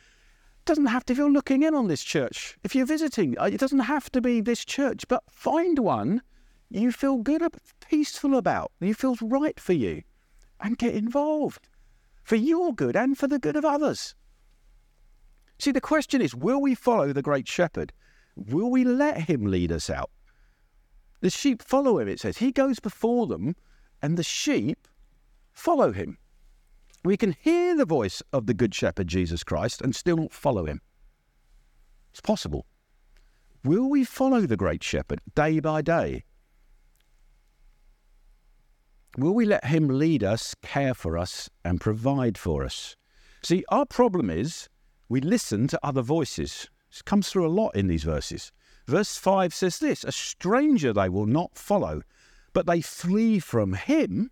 doesn't 0.69 0.85
have 0.85 1.03
to, 1.03 1.13
if 1.13 1.17
you're 1.17 1.31
looking 1.31 1.63
in 1.63 1.73
on 1.73 1.87
this 1.87 2.03
church, 2.03 2.55
if 2.63 2.75
you're 2.75 2.85
visiting, 2.85 3.35
uh, 3.39 3.45
it 3.45 3.59
doesn't 3.59 3.79
have 3.79 4.11
to 4.11 4.21
be 4.21 4.39
this 4.39 4.63
church, 4.63 5.03
but 5.07 5.23
find 5.27 5.79
one 5.79 6.21
you 6.69 6.91
feel 6.91 7.17
good, 7.17 7.41
peaceful 7.79 8.35
about, 8.35 8.71
you 8.79 8.93
feels 8.93 9.19
right 9.19 9.59
for 9.59 9.73
you, 9.73 10.03
and 10.61 10.77
get 10.77 10.93
involved 10.93 11.67
for 12.21 12.35
your 12.35 12.71
good 12.71 12.95
and 12.95 13.17
for 13.17 13.25
the 13.25 13.39
good 13.39 13.55
of 13.55 13.65
others. 13.65 14.13
See, 15.57 15.71
the 15.71 15.81
question 15.81 16.21
is 16.21 16.35
will 16.35 16.61
we 16.61 16.75
follow 16.75 17.13
the 17.13 17.23
great 17.23 17.47
shepherd? 17.47 17.91
Will 18.35 18.69
we 18.69 18.83
let 18.83 19.21
him 19.21 19.47
lead 19.47 19.71
us 19.71 19.89
out? 19.89 20.11
The 21.21 21.31
sheep 21.31 21.63
follow 21.63 21.97
him, 21.97 22.07
it 22.07 22.19
says. 22.19 22.37
He 22.37 22.51
goes 22.51 22.79
before 22.79 23.25
them, 23.25 23.55
and 24.03 24.17
the 24.17 24.23
sheep 24.23 24.87
follow 25.51 25.91
him. 25.91 26.19
We 27.03 27.15
can 27.15 27.35
hear 27.39 27.77
the 27.77 27.85
voice 27.85 28.21
of 28.33 28.45
the 28.45 28.53
Good 28.53 28.75
Shepherd, 28.75 29.07
Jesus 29.07 29.43
Christ, 29.43 29.81
and 29.81 29.95
still 29.95 30.17
not 30.17 30.33
follow 30.33 30.65
him. 30.65 30.81
It's 32.11 32.21
possible. 32.21 32.65
Will 33.63 33.89
we 33.89 34.03
follow 34.03 34.41
the 34.41 34.57
Great 34.57 34.83
Shepherd 34.83 35.21
day 35.33 35.59
by 35.59 35.81
day? 35.81 36.25
Will 39.17 39.33
we 39.33 39.45
let 39.45 39.65
him 39.65 39.87
lead 39.87 40.23
us, 40.23 40.55
care 40.61 40.93
for 40.93 41.17
us, 41.17 41.49
and 41.63 41.81
provide 41.81 42.37
for 42.37 42.63
us? 42.63 42.95
See, 43.43 43.63
our 43.69 43.85
problem 43.85 44.29
is 44.29 44.69
we 45.07 45.21
listen 45.21 45.67
to 45.69 45.79
other 45.81 46.01
voices. 46.01 46.69
This 46.89 47.01
comes 47.01 47.29
through 47.29 47.47
a 47.47 47.49
lot 47.49 47.75
in 47.75 47.87
these 47.87 48.03
verses. 48.03 48.51
Verse 48.87 49.17
5 49.17 49.53
says 49.53 49.79
this 49.79 50.03
A 50.03 50.11
stranger 50.11 50.93
they 50.93 51.09
will 51.09 51.25
not 51.25 51.57
follow, 51.57 52.01
but 52.53 52.65
they 52.65 52.81
flee 52.81 53.39
from 53.39 53.73
him 53.73 54.31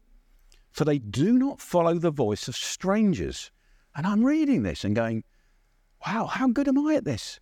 for 0.78 0.86
they 0.86 1.00
do 1.00 1.40
not 1.40 1.60
follow 1.60 1.96
the 1.96 2.12
voice 2.12 2.48
of 2.48 2.56
strangers. 2.56 3.50
And 3.96 4.06
I'm 4.06 4.24
reading 4.24 4.62
this 4.62 4.84
and 4.84 4.96
going, 4.96 5.24
wow, 6.06 6.28
how 6.28 6.50
good 6.50 6.68
am 6.68 6.78
I 6.88 6.94
at 6.94 7.04
this? 7.04 7.40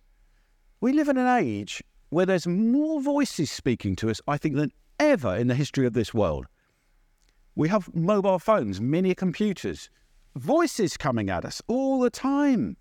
We 0.80 0.94
live 0.94 1.10
in 1.10 1.18
an 1.18 1.38
age 1.38 1.84
where 2.08 2.24
there's 2.24 2.46
more 2.46 2.98
voices 3.02 3.50
speaking 3.50 3.94
to 3.96 4.08
us, 4.08 4.22
I 4.26 4.38
think, 4.38 4.56
than 4.56 4.72
ever 4.98 5.36
in 5.36 5.48
the 5.48 5.54
history 5.54 5.86
of 5.86 5.92
this 5.92 6.14
world. 6.14 6.46
We 7.54 7.68
have 7.68 7.94
mobile 7.94 8.38
phones, 8.38 8.80
mini 8.80 9.14
computers, 9.14 9.90
voices 10.34 10.96
coming 10.96 11.28
at 11.28 11.44
us 11.44 11.60
all 11.66 12.00
the 12.00 12.08
time. 12.08 12.78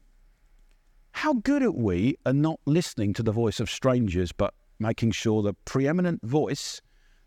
How 1.12 1.34
good 1.34 1.63
are 1.63 1.72
we 1.72 2.15
at 2.26 2.34
not 2.34 2.62
listening 2.65 3.12
to 3.15 3.24
the 3.24 3.34
voice 3.34 3.60
of 3.60 3.70
strangers, 3.70 4.32
but 4.32 4.54
making 4.80 5.12
sure 5.12 5.44
the 5.44 5.54
preeminent 5.65 6.24
voice 6.24 6.82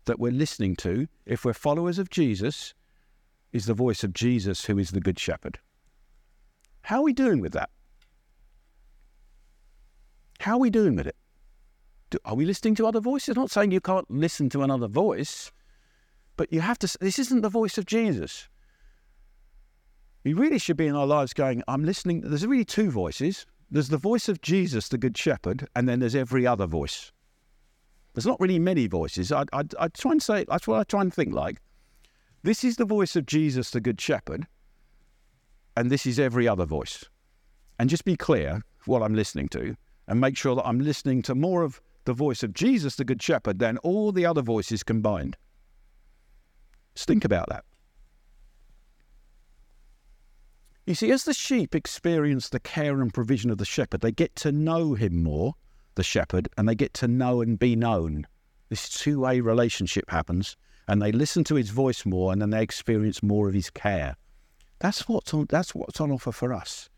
that 0.05 0.19
we're 0.19 0.31
listening 0.31 0.75
to, 0.77 1.07
if 1.27 1.45
we're 1.45 1.53
followers 1.53 1.99
of 1.99 2.09
Jesus, 2.09 2.73
is 3.51 3.65
the 3.65 3.73
voice 3.73 4.03
of 4.03 4.13
Jesus, 4.13 4.65
who 4.65 4.77
is 4.77 4.91
the 4.91 4.99
Good 4.99 5.19
Shepherd. 5.19 5.59
How 6.83 6.97
are 6.97 7.03
we 7.03 7.13
doing 7.13 7.41
with 7.41 7.53
that? 7.53 7.69
How 10.39 10.53
are 10.53 10.59
we 10.59 10.69
doing 10.69 10.95
with 10.95 11.07
it? 11.07 11.15
Do, 12.09 12.17
are 12.25 12.35
we 12.35 12.45
listening 12.45 12.75
to 12.75 12.87
other 12.87 13.01
voices? 13.01 13.35
I'm 13.35 13.43
not 13.43 13.51
saying 13.51 13.71
you 13.71 13.81
can't 13.81 14.09
listen 14.09 14.49
to 14.49 14.63
another 14.63 14.87
voice, 14.87 15.51
but 16.37 16.51
you 16.51 16.61
have 16.61 16.79
to. 16.79 16.97
This 16.99 17.19
isn't 17.19 17.41
the 17.41 17.49
voice 17.49 17.77
of 17.77 17.85
Jesus. 17.85 18.47
We 20.23 20.33
really 20.33 20.59
should 20.59 20.77
be 20.77 20.87
in 20.87 20.95
our 20.95 21.07
lives 21.07 21.33
going, 21.33 21.63
I'm 21.67 21.83
listening. 21.83 22.21
There's 22.21 22.45
really 22.45 22.65
two 22.65 22.91
voices. 22.91 23.45
There's 23.71 23.89
the 23.89 23.97
voice 23.97 24.27
of 24.27 24.41
Jesus, 24.41 24.89
the 24.89 24.97
Good 24.97 25.17
Shepherd, 25.17 25.67
and 25.75 25.87
then 25.87 25.99
there's 25.99 26.15
every 26.15 26.47
other 26.47 26.65
voice. 26.65 27.11
There's 28.13 28.25
not 28.25 28.39
really 28.39 28.59
many 28.59 28.87
voices. 28.87 29.31
I, 29.31 29.43
I, 29.53 29.63
I 29.79 29.87
try 29.89 30.11
and 30.11 30.21
say, 30.21 30.45
that's 30.49 30.67
what 30.67 30.79
I 30.79 30.83
try 30.83 31.01
and 31.01 31.13
think 31.13 31.33
like. 31.33 31.61
This 32.41 32.63
is 32.63 32.77
the 32.77 32.85
voice 32.85 33.17
of 33.17 33.25
Jesus, 33.25 33.71
the 33.71 33.81
Good 33.81 33.99
Shepherd, 33.99 34.47
and 35.75 35.91
this 35.91 36.05
is 36.05 36.19
every 36.19 36.47
other 36.47 36.65
voice. 36.65 37.03
And 37.77 37.89
just 37.89 38.05
be 38.05 38.15
clear 38.15 38.61
what 38.85 39.03
I'm 39.03 39.13
listening 39.13 39.49
to, 39.49 39.75
and 40.07 40.21
make 40.21 40.37
sure 40.37 40.55
that 40.55 40.65
I'm 40.65 40.79
listening 40.79 41.21
to 41.23 41.35
more 41.35 41.63
of 41.63 41.81
the 42.05 42.13
voice 42.13 42.41
of 42.41 42.53
Jesus, 42.53 42.95
the 42.95 43.03
Good 43.03 43.21
Shepherd, 43.21 43.59
than 43.59 43.77
all 43.79 44.13
the 44.13 44.25
other 44.25 44.41
voices 44.41 44.83
combined. 44.83 45.35
Just 46.95 47.07
think 47.07 47.25
about 47.25 47.49
that. 47.49 47.65
You 50.85 50.95
see, 50.95 51.11
as 51.11 51.25
the 51.25 51.33
sheep 51.33 51.75
experience 51.75 52.49
the 52.49 52.59
care 52.59 53.01
and 53.01 53.13
provision 53.13 53.51
of 53.51 53.57
the 53.57 53.65
shepherd, 53.65 53.99
they 53.99 54.13
get 54.13 54.35
to 54.37 54.51
know 54.51 54.93
him 54.93 55.21
more, 55.21 55.55
the 55.95 56.03
shepherd, 56.03 56.47
and 56.57 56.69
they 56.69 56.75
get 56.75 56.93
to 56.95 57.07
know 57.07 57.41
and 57.41 57.59
be 57.59 57.75
known. 57.75 58.25
This 58.69 58.87
two 58.87 59.19
way 59.19 59.41
relationship 59.41 60.09
happens 60.09 60.55
and 60.89 60.99
they 60.99 61.11
listen 61.11 61.43
to 61.43 61.53
his 61.53 61.69
voice 61.69 62.03
more 62.03 62.33
and 62.33 62.41
then 62.41 62.49
they 62.49 62.63
experience 62.63 63.21
more 63.21 63.47
of 63.47 63.53
his 63.53 63.69
care. 63.69 64.15
That's 64.79 65.07
what's 65.07 65.31
on, 65.35 65.45
that's 65.47 65.75
what's 65.75 66.01
on 66.01 66.11
offer 66.11 66.31
for 66.31 66.51
us. 66.51 66.89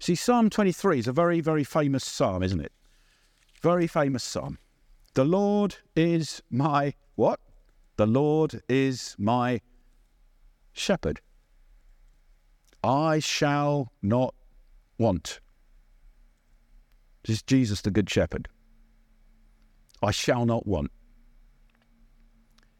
See, 0.00 0.16
Psalm 0.16 0.50
23 0.50 0.98
is 0.98 1.06
a 1.06 1.12
very, 1.12 1.40
very 1.40 1.62
famous 1.62 2.04
psalm, 2.04 2.42
isn't 2.42 2.60
it? 2.60 2.72
Very 3.62 3.86
famous 3.86 4.24
psalm. 4.24 4.58
The 5.14 5.24
Lord 5.24 5.76
is 5.94 6.42
my 6.50 6.94
what? 7.14 7.38
The 7.96 8.06
Lord 8.06 8.60
is 8.68 9.14
my 9.18 9.60
shepherd. 10.72 11.20
I 12.82 13.20
shall 13.20 13.92
not 14.02 14.34
want. 14.98 15.38
This 17.24 17.36
is 17.36 17.42
Jesus, 17.42 17.82
the 17.82 17.92
Good 17.92 18.10
Shepherd. 18.10 18.48
I 20.02 20.10
shall 20.10 20.44
not 20.44 20.66
want. 20.66 20.90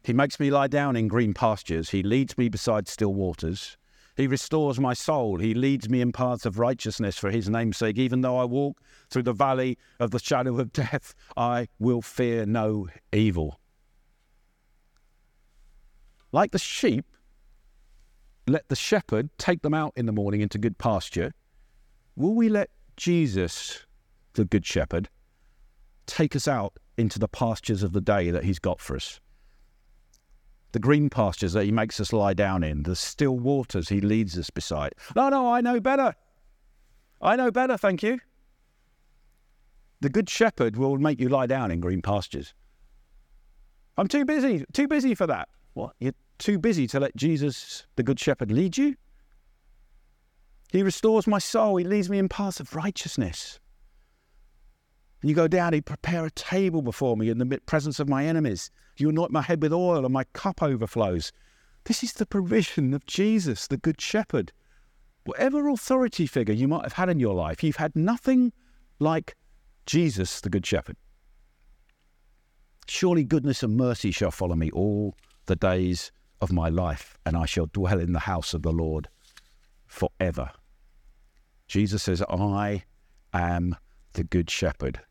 He 0.03 0.13
makes 0.13 0.39
me 0.39 0.49
lie 0.49 0.67
down 0.67 0.95
in 0.95 1.07
green 1.07 1.33
pastures. 1.33 1.89
He 1.89 2.03
leads 2.03 2.37
me 2.37 2.49
beside 2.49 2.87
still 2.87 3.13
waters. 3.13 3.77
He 4.15 4.27
restores 4.27 4.79
my 4.79 4.93
soul. 4.93 5.37
He 5.37 5.53
leads 5.53 5.89
me 5.89 6.01
in 6.01 6.11
paths 6.11 6.45
of 6.45 6.59
righteousness 6.59 7.17
for 7.17 7.31
his 7.31 7.49
name's 7.49 7.77
sake. 7.77 7.97
Even 7.97 8.21
though 8.21 8.37
I 8.37 8.43
walk 8.43 8.81
through 9.09 9.23
the 9.23 9.33
valley 9.33 9.77
of 9.99 10.11
the 10.11 10.19
shadow 10.19 10.59
of 10.59 10.73
death, 10.73 11.15
I 11.37 11.67
will 11.79 12.01
fear 12.01 12.45
no 12.45 12.87
evil. 13.13 13.59
Like 16.31 16.51
the 16.51 16.59
sheep, 16.59 17.05
let 18.45 18.67
the 18.67 18.75
shepherd 18.75 19.29
take 19.37 19.61
them 19.61 19.73
out 19.73 19.93
in 19.95 20.05
the 20.05 20.11
morning 20.11 20.41
into 20.41 20.57
good 20.57 20.77
pasture. 20.77 21.33
Will 22.15 22.35
we 22.35 22.49
let 22.49 22.69
Jesus, 22.97 23.85
the 24.33 24.43
good 24.43 24.65
shepherd, 24.65 25.09
take 26.07 26.35
us 26.35 26.47
out 26.47 26.73
into 26.97 27.19
the 27.19 27.27
pastures 27.27 27.83
of 27.83 27.93
the 27.93 28.01
day 28.01 28.31
that 28.31 28.43
he's 28.43 28.59
got 28.59 28.81
for 28.81 28.95
us? 28.95 29.19
The 30.71 30.79
green 30.79 31.09
pastures 31.09 31.53
that 31.53 31.65
he 31.65 31.71
makes 31.71 31.99
us 31.99 32.13
lie 32.13 32.33
down 32.33 32.63
in, 32.63 32.83
the 32.83 32.95
still 32.95 33.37
waters 33.37 33.89
he 33.89 34.01
leads 34.01 34.37
us 34.37 34.49
beside. 34.49 34.93
No, 35.15 35.29
no, 35.29 35.51
I 35.51 35.61
know 35.61 35.79
better. 35.79 36.15
I 37.21 37.35
know 37.35 37.51
better, 37.51 37.77
thank 37.77 38.03
you. 38.03 38.19
The 40.01 40.09
good 40.09 40.29
shepherd 40.29 40.77
will 40.77 40.97
make 40.97 41.19
you 41.19 41.29
lie 41.29 41.47
down 41.47 41.71
in 41.71 41.79
green 41.79 42.01
pastures. 42.01 42.53
I'm 43.97 44.07
too 44.07 44.23
busy, 44.23 44.65
too 44.71 44.87
busy 44.87 45.13
for 45.15 45.27
that. 45.27 45.49
What? 45.73 45.93
You're 45.99 46.13
too 46.37 46.57
busy 46.57 46.87
to 46.87 46.99
let 46.99 47.15
Jesus, 47.15 47.85
the 47.95 48.03
good 48.03 48.19
shepherd, 48.19 48.51
lead 48.51 48.77
you? 48.77 48.95
He 50.71 50.83
restores 50.83 51.27
my 51.27 51.39
soul. 51.39 51.77
He 51.77 51.83
leads 51.83 52.09
me 52.09 52.19
in 52.19 52.29
paths 52.29 52.59
of 52.59 52.75
righteousness. 52.75 53.59
And 55.21 55.29
you 55.29 55.35
go 55.35 55.47
down, 55.47 55.73
He 55.73 55.81
prepare 55.81 56.25
a 56.25 56.31
table 56.31 56.81
before 56.81 57.17
me 57.17 57.29
in 57.29 57.37
the 57.37 57.59
presence 57.65 57.99
of 57.99 58.07
my 58.07 58.25
enemies. 58.25 58.71
You 58.97 59.09
anoint 59.09 59.31
my 59.31 59.41
head 59.41 59.61
with 59.61 59.73
oil, 59.73 60.05
and 60.05 60.13
my 60.13 60.23
cup 60.33 60.61
overflows. 60.61 61.31
This 61.85 62.03
is 62.03 62.13
the 62.13 62.25
provision 62.25 62.93
of 62.93 63.05
Jesus, 63.05 63.67
the 63.67 63.77
Good 63.77 63.99
Shepherd. 63.99 64.51
Whatever 65.25 65.67
authority 65.69 66.25
figure 66.25 66.53
you 66.53 66.67
might 66.67 66.83
have 66.83 66.93
had 66.93 67.09
in 67.09 67.19
your 67.19 67.33
life, 67.33 67.63
you've 67.63 67.75
had 67.75 67.95
nothing 67.95 68.53
like 68.99 69.35
Jesus, 69.85 70.41
the 70.41 70.49
Good 70.49 70.65
Shepherd. 70.65 70.97
Surely 72.87 73.23
goodness 73.23 73.61
and 73.61 73.77
mercy 73.77 74.11
shall 74.11 74.31
follow 74.31 74.55
me 74.55 74.71
all 74.71 75.15
the 75.45 75.55
days 75.55 76.11
of 76.41 76.51
my 76.51 76.69
life, 76.69 77.17
and 77.25 77.35
I 77.35 77.45
shall 77.45 77.67
dwell 77.67 77.99
in 77.99 78.13
the 78.13 78.19
house 78.19 78.53
of 78.53 78.61
the 78.61 78.71
Lord 78.71 79.07
forever. 79.85 80.51
Jesus 81.67 82.03
says, 82.03 82.23
I 82.29 82.83
am 83.33 83.75
the 84.13 84.23
Good 84.23 84.49
Shepherd. 84.49 85.01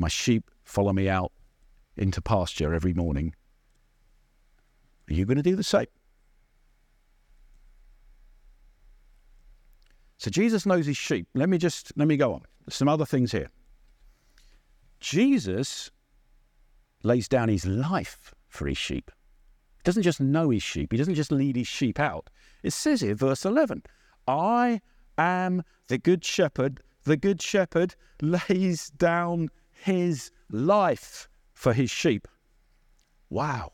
My 0.00 0.08
sheep 0.08 0.50
follow 0.64 0.94
me 0.94 1.10
out 1.10 1.30
into 1.94 2.22
pasture 2.22 2.72
every 2.72 2.94
morning. 2.94 3.34
Are 5.10 5.12
you 5.12 5.26
going 5.26 5.36
to 5.36 5.42
do 5.42 5.54
the 5.54 5.62
same? 5.62 5.88
So 10.16 10.30
Jesus 10.30 10.64
knows 10.64 10.86
his 10.86 10.96
sheep. 10.96 11.28
Let 11.34 11.50
me 11.50 11.58
just 11.58 11.92
let 11.96 12.08
me 12.08 12.16
go 12.16 12.32
on. 12.32 12.40
There's 12.64 12.76
some 12.76 12.88
other 12.88 13.04
things 13.04 13.32
here. 13.32 13.50
Jesus 15.00 15.90
lays 17.02 17.28
down 17.28 17.50
his 17.50 17.66
life 17.66 18.34
for 18.48 18.66
his 18.66 18.78
sheep. 18.78 19.10
He 19.76 19.82
doesn't 19.84 20.02
just 20.02 20.18
know 20.20 20.48
his 20.48 20.62
sheep, 20.62 20.92
he 20.92 20.98
doesn't 20.98 21.14
just 21.14 21.30
lead 21.30 21.56
his 21.56 21.68
sheep 21.68 22.00
out. 22.00 22.30
It 22.62 22.72
says 22.72 23.02
here, 23.02 23.14
verse 23.14 23.44
11, 23.44 23.82
I 24.26 24.80
am 25.18 25.62
the 25.88 25.98
good 25.98 26.24
shepherd. 26.24 26.80
The 27.04 27.18
good 27.18 27.42
shepherd 27.42 27.96
lays 28.22 28.88
down 28.88 29.50
his 29.80 30.30
life 30.50 31.28
for 31.54 31.72
his 31.72 31.90
sheep. 31.90 32.28
Wow. 33.28 33.72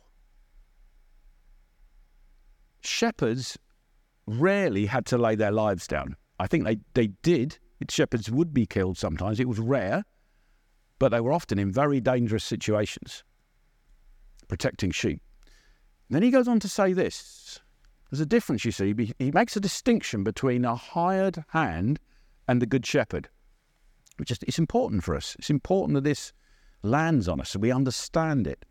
Shepherds 2.81 3.59
rarely 4.27 4.87
had 4.87 5.07
to 5.07 5.19
lay 5.19 5.35
their 5.35 5.53
lives 5.53 5.87
down. 5.87 6.17
I 6.39 6.47
think 6.47 6.65
they, 6.65 6.79
they 6.95 7.09
did. 7.23 7.59
Shepherds 7.89 8.31
would 8.31 8.55
be 8.55 8.67
killed 8.67 8.99
sometimes. 8.99 9.39
It 9.39 9.49
was 9.49 9.59
rare, 9.59 10.05
but 10.99 11.11
they 11.11 11.21
were 11.21 11.33
often 11.33 11.59
in 11.59 11.73
very 11.73 12.01
dangerous 12.01 12.45
situations 12.45 13.23
protecting 14.49 14.93
sheep. 14.93 15.21
then 16.09 16.23
he 16.23 16.31
goes 16.31 16.47
on 16.47 16.61
to 16.61 16.69
say 16.69 16.93
this 16.93 17.61
there's 18.11 18.21
a 18.21 18.27
difference, 18.27 18.65
you 18.65 18.71
see. 18.71 18.95
He 19.19 19.33
makes 19.33 19.57
a 19.57 19.61
distinction 19.61 20.23
between 20.23 20.65
a 20.65 20.77
hired 20.77 21.45
hand 21.49 21.99
and 22.47 22.63
the 22.63 22.67
good 22.67 22.87
shepherd 22.87 23.29
is 24.19 24.39
it's 24.43 24.59
important 24.59 25.05
for 25.05 25.15
us. 25.15 25.37
It's 25.39 25.51
important 25.51 25.95
that 25.95 26.05
this 26.05 26.33
lands 26.83 27.29
on 27.29 27.41
us 27.41 27.51
so 27.51 27.59
we 27.59 27.73
understand 27.73 28.47
it. 28.47 28.65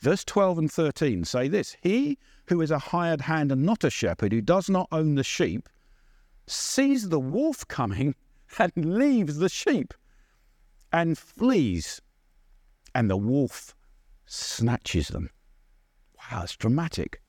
Verse 0.00 0.24
12 0.24 0.58
and 0.58 0.72
13 0.72 1.24
say 1.24 1.48
this 1.48 1.76
He 1.82 2.18
who 2.46 2.60
is 2.60 2.70
a 2.70 2.78
hired 2.78 3.22
hand 3.22 3.52
and 3.52 3.62
not 3.64 3.84
a 3.84 3.90
shepherd, 3.90 4.32
who 4.32 4.40
does 4.40 4.70
not 4.70 4.88
own 4.92 5.14
the 5.16 5.24
sheep, 5.24 5.68
sees 6.46 7.08
the 7.08 7.20
wolf 7.20 7.66
coming 7.68 8.14
and 8.58 8.72
leaves 8.76 9.38
the 9.38 9.48
sheep 9.48 9.94
and 10.92 11.18
flees, 11.18 12.00
and 12.94 13.10
the 13.10 13.16
wolf 13.16 13.74
snatches 14.26 15.08
them. 15.08 15.30
Wow, 16.16 16.42
it's 16.44 16.56
dramatic. 16.56 17.20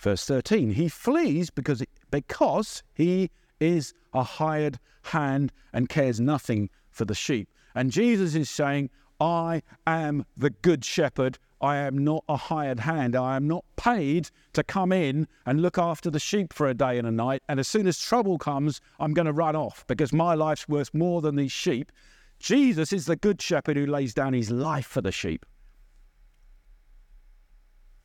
Verse 0.00 0.24
13 0.24 0.72
He 0.72 0.88
flees 0.88 1.50
because, 1.50 1.82
because 2.10 2.82
he 2.94 3.30
is 3.60 3.94
a 4.12 4.22
hired 4.22 4.78
hand 5.02 5.52
and 5.72 5.88
cares 5.88 6.20
nothing 6.20 6.70
for 6.90 7.04
the 7.04 7.14
sheep. 7.14 7.48
And 7.74 7.90
Jesus 7.90 8.34
is 8.34 8.48
saying, 8.48 8.90
I 9.20 9.62
am 9.86 10.24
the 10.36 10.50
good 10.50 10.84
shepherd. 10.84 11.38
I 11.60 11.76
am 11.76 11.98
not 11.98 12.24
a 12.28 12.36
hired 12.36 12.80
hand. 12.80 13.16
I 13.16 13.36
am 13.36 13.48
not 13.48 13.64
paid 13.76 14.30
to 14.52 14.62
come 14.62 14.92
in 14.92 15.26
and 15.46 15.62
look 15.62 15.78
after 15.78 16.10
the 16.10 16.20
sheep 16.20 16.52
for 16.52 16.68
a 16.68 16.74
day 16.74 16.98
and 16.98 17.06
a 17.06 17.10
night. 17.10 17.42
And 17.48 17.58
as 17.58 17.68
soon 17.68 17.86
as 17.86 17.98
trouble 17.98 18.38
comes, 18.38 18.80
I'm 19.00 19.14
going 19.14 19.26
to 19.26 19.32
run 19.32 19.56
off 19.56 19.84
because 19.86 20.12
my 20.12 20.34
life's 20.34 20.68
worth 20.68 20.92
more 20.92 21.22
than 21.22 21.36
these 21.36 21.52
sheep. 21.52 21.90
Jesus 22.38 22.92
is 22.92 23.06
the 23.06 23.16
good 23.16 23.40
shepherd 23.40 23.76
who 23.76 23.86
lays 23.86 24.12
down 24.12 24.34
his 24.34 24.50
life 24.50 24.86
for 24.86 25.00
the 25.00 25.12
sheep. 25.12 25.46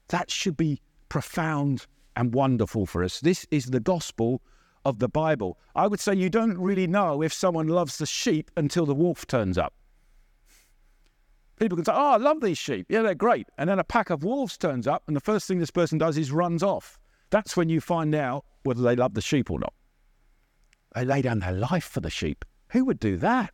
That 0.08 0.32
should 0.32 0.56
be 0.56 0.80
profound 1.10 1.86
and 2.16 2.34
wonderful 2.34 2.86
for 2.86 3.04
us. 3.04 3.20
This 3.20 3.46
is 3.52 3.66
the 3.66 3.80
gospel 3.80 4.42
of 4.86 5.00
the 5.00 5.10
Bible. 5.10 5.58
I 5.76 5.88
would 5.88 6.00
say 6.00 6.16
you 6.16 6.30
don't 6.30 6.58
really 6.58 6.88
know 6.88 7.22
if 7.22 7.34
someone 7.34 7.68
loves 7.68 7.98
the 7.98 8.06
sheep 8.06 8.52
until 8.58 8.86
the 8.86 8.96
wolf 8.96 9.28
turns 9.28 9.58
up. 9.58 9.74
People 11.60 11.76
can 11.76 11.86
say, 11.86 11.92
Oh, 11.94 12.12
I 12.12 12.18
love 12.18 12.40
these 12.42 12.58
sheep. 12.58 12.86
Yeah, 12.90 13.02
they're 13.02 13.16
great. 13.16 13.48
And 13.58 13.70
then 13.70 13.80
a 13.80 13.84
pack 13.84 14.10
of 14.10 14.24
wolves 14.24 14.58
turns 14.58 14.88
up, 14.88 15.04
and 15.08 15.16
the 15.16 15.22
first 15.22 15.48
thing 15.48 15.60
this 15.60 15.72
person 15.72 15.98
does 15.98 16.18
is 16.18 16.32
runs 16.32 16.64
off. 16.64 16.98
That's 17.30 17.58
when 17.58 17.70
you 17.70 17.82
find 17.82 18.16
out 18.16 18.46
whether 18.64 18.82
they 18.82 18.96
love 18.96 19.14
the 19.14 19.22
sheep 19.22 19.52
or 19.52 19.60
not. 19.60 19.74
They 20.96 21.06
lay 21.06 21.22
down 21.22 21.40
their 21.40 21.52
life 21.52 21.84
for 21.84 22.00
the 22.00 22.10
sheep. 22.10 22.46
Who 22.70 22.86
would 22.86 23.00
do 23.00 23.18
that? 23.18 23.54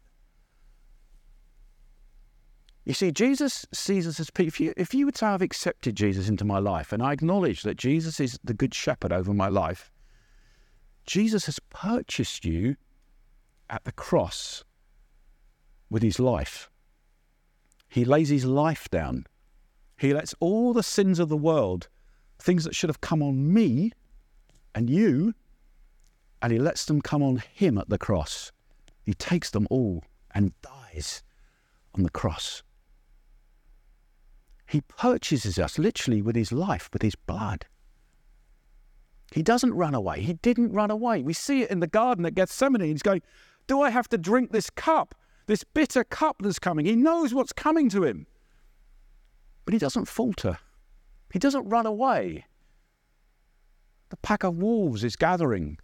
You 2.86 2.94
see, 2.94 3.12
Jesus 3.12 3.66
sees 3.74 4.08
us 4.08 4.20
as 4.20 4.30
people. 4.30 4.48
If 4.50 4.60
you, 4.60 4.74
if 4.78 4.94
you 4.94 5.06
would 5.06 5.18
say, 5.18 5.26
I've 5.26 5.42
accepted 5.42 5.96
Jesus 5.96 6.30
into 6.30 6.46
my 6.46 6.60
life 6.60 6.94
and 6.94 7.02
I 7.02 7.14
acknowledge 7.14 7.64
that 7.64 7.78
Jesus 7.78 8.20
is 8.20 8.40
the 8.44 8.54
good 8.54 8.76
shepherd 8.76 9.12
over 9.12 9.34
my 9.34 9.48
life, 9.48 9.92
Jesus 11.06 11.46
has 11.46 11.60
purchased 11.70 12.46
you 12.46 12.76
at 13.70 13.84
the 13.84 13.92
cross 13.92 14.64
with 15.90 16.04
his 16.04 16.20
life. 16.20 16.70
He 17.88 18.06
lays 18.06 18.30
his 18.30 18.46
life 18.46 18.90
down. 18.90 19.26
He 19.98 20.14
lets 20.14 20.36
all 20.40 20.74
the 20.74 20.84
sins 20.84 21.20
of 21.20 21.30
the 21.30 21.38
world, 21.38 21.88
things 22.40 22.64
that 22.66 22.76
should 22.76 22.90
have 22.90 23.02
come 23.02 23.24
on 23.24 23.54
me 23.54 23.92
and 24.74 24.90
you, 24.90 25.34
and 26.42 26.52
he 26.52 26.60
lets 26.60 26.86
them 26.86 27.02
come 27.02 27.24
on 27.24 27.42
him 27.54 27.78
at 27.78 27.90
the 27.90 27.98
cross. 27.98 28.52
He 29.04 29.14
takes 29.14 29.50
them 29.50 29.68
all 29.70 30.04
and 30.32 30.60
dies 30.62 31.24
on 31.94 32.04
the 32.04 32.10
cross. 32.10 32.64
He 34.68 34.82
purchases 34.82 35.58
us 35.60 35.78
literally 35.78 36.22
with 36.22 36.36
his 36.36 36.52
life, 36.52 36.90
with 36.92 37.04
his 37.04 37.16
blood. 37.16 37.66
He 39.36 39.44
doesn't 39.44 39.74
run 39.74 39.94
away. 39.94 40.22
He 40.22 40.36
didn't 40.36 40.72
run 40.72 40.90
away. 40.90 41.22
We 41.22 41.34
see 41.34 41.64
it 41.64 41.70
in 41.70 41.82
the 41.82 41.88
garden 41.88 42.26
at 42.26 42.36
Gethsemane. 42.36 42.80
He's 42.80 43.02
going, 43.02 43.22
Do 43.68 43.82
I 43.82 43.90
have 43.90 44.08
to 44.10 44.18
drink 44.18 44.54
this 44.54 44.70
cup, 44.70 45.14
this 45.48 45.62
bitter 45.62 46.06
cup 46.06 46.38
that's 46.40 46.58
coming? 46.58 46.86
He 46.86 46.96
knows 46.96 47.34
what's 47.34 47.52
coming 47.52 47.90
to 47.90 48.06
him. 48.06 48.28
But 49.66 49.74
he 49.74 49.78
doesn't 49.78 50.06
falter. 50.06 50.58
He 51.34 51.40
doesn't 51.40 51.68
run 51.68 51.86
away. 51.86 52.46
The 54.08 54.16
pack 54.16 54.46
of 54.46 54.56
wolves 54.56 55.04
is 55.04 55.18
gathering. 55.18 55.80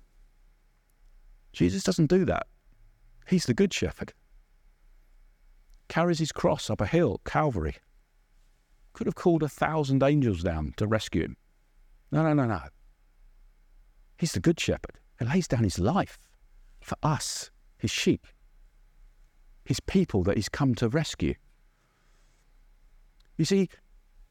Jesus 1.52 1.84
doesn't 1.84 2.10
do 2.10 2.24
that. 2.24 2.48
He's 3.28 3.48
the 3.48 3.54
good 3.54 3.74
shepherd. 3.74 4.14
Carries 5.90 6.20
his 6.20 6.32
cross 6.32 6.70
up 6.70 6.80
a 6.80 6.88
hill, 6.88 7.20
Calvary. 7.26 7.76
Could 8.94 9.08
have 9.08 9.16
called 9.16 9.44
a 9.44 9.50
thousand 9.50 10.02
angels 10.04 10.42
down 10.42 10.74
to 10.78 10.88
rescue 10.88 11.24
him. 11.24 11.36
No, 12.14 12.24
no, 12.24 12.34
no, 12.34 12.46
no. 12.46 12.62
He's 14.22 14.34
the 14.34 14.40
good 14.40 14.60
shepherd. 14.60 15.00
He 15.18 15.26
lays 15.26 15.48
down 15.48 15.64
his 15.64 15.80
life 15.80 16.20
for 16.80 16.96
us, 17.02 17.50
his 17.80 17.90
sheep, 17.90 18.28
his 19.66 19.80
people 19.80 20.22
that 20.26 20.36
he's 20.36 20.48
come 20.48 20.76
to 20.76 20.90
rescue. 20.90 21.34
You 23.36 23.46
see, 23.46 23.68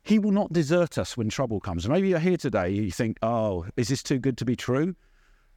he 0.04 0.20
will 0.20 0.30
not 0.30 0.52
desert 0.52 0.96
us 0.96 1.16
when 1.16 1.28
trouble 1.28 1.58
comes. 1.58 1.88
Maybe 1.88 2.10
you're 2.10 2.20
here 2.20 2.36
today, 2.36 2.70
you 2.70 2.92
think, 2.92 3.18
oh, 3.22 3.66
is 3.76 3.88
this 3.88 4.04
too 4.04 4.20
good 4.20 4.38
to 4.38 4.44
be 4.44 4.54
true? 4.54 4.94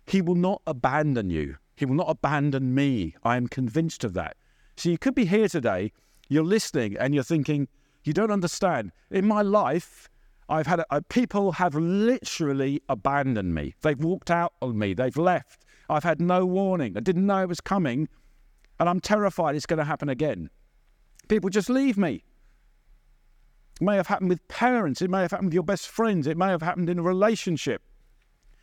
He 0.08 0.20
will 0.20 0.34
not 0.34 0.64
abandon 0.66 1.30
you. 1.30 1.58
He 1.76 1.86
will 1.86 1.94
not 1.94 2.10
abandon 2.10 2.74
me. 2.74 3.14
I 3.24 3.38
am 3.38 3.48
convinced 3.48 4.04
of 4.04 4.16
that. 4.16 4.36
So 4.78 4.90
you 4.90 4.98
could 4.98 5.14
be 5.14 5.26
here 5.26 5.48
today, 5.48 5.92
you're 6.28 6.44
listening, 6.44 6.98
and 6.98 7.14
you're 7.14 7.24
thinking, 7.24 7.68
you 8.04 8.14
don't 8.14 8.32
understand. 8.32 8.94
In 9.12 9.28
my 9.28 9.44
life, 9.44 10.10
I've 10.54 10.68
had 10.68 10.84
a, 10.92 11.02
people 11.02 11.54
have 11.54 11.74
literally 11.74 12.80
abandoned 12.88 13.56
me. 13.56 13.74
They've 13.82 14.00
walked 14.00 14.30
out 14.30 14.54
on 14.62 14.78
me. 14.78 14.94
They've 14.94 15.18
left. 15.18 15.66
I've 15.90 16.04
had 16.04 16.22
no 16.22 16.46
warning. 16.46 16.96
I 16.96 17.00
didn't 17.00 17.26
know 17.26 17.42
it 17.42 17.50
was 17.50 17.60
coming, 17.60 18.08
and 18.80 18.88
I'm 18.88 19.00
terrified 19.00 19.56
it's 19.56 19.66
going 19.66 19.80
to 19.80 19.84
happen 19.84 20.10
again. 20.10 20.52
People 21.28 21.50
just 21.50 21.72
leave 21.72 21.98
me. 21.98 22.24
It 23.82 23.84
may 23.84 23.96
have 23.96 24.06
happened 24.06 24.30
with 24.30 24.48
parents. 24.48 25.02
It 25.02 25.10
may 25.10 25.22
have 25.22 25.32
happened 25.32 25.48
with 25.48 25.56
your 25.56 25.64
best 25.64 25.88
friends. 25.88 26.28
It 26.28 26.38
may 26.38 26.50
have 26.50 26.62
happened 26.62 26.88
in 26.88 27.00
a 27.00 27.04
relationship. 27.04 27.82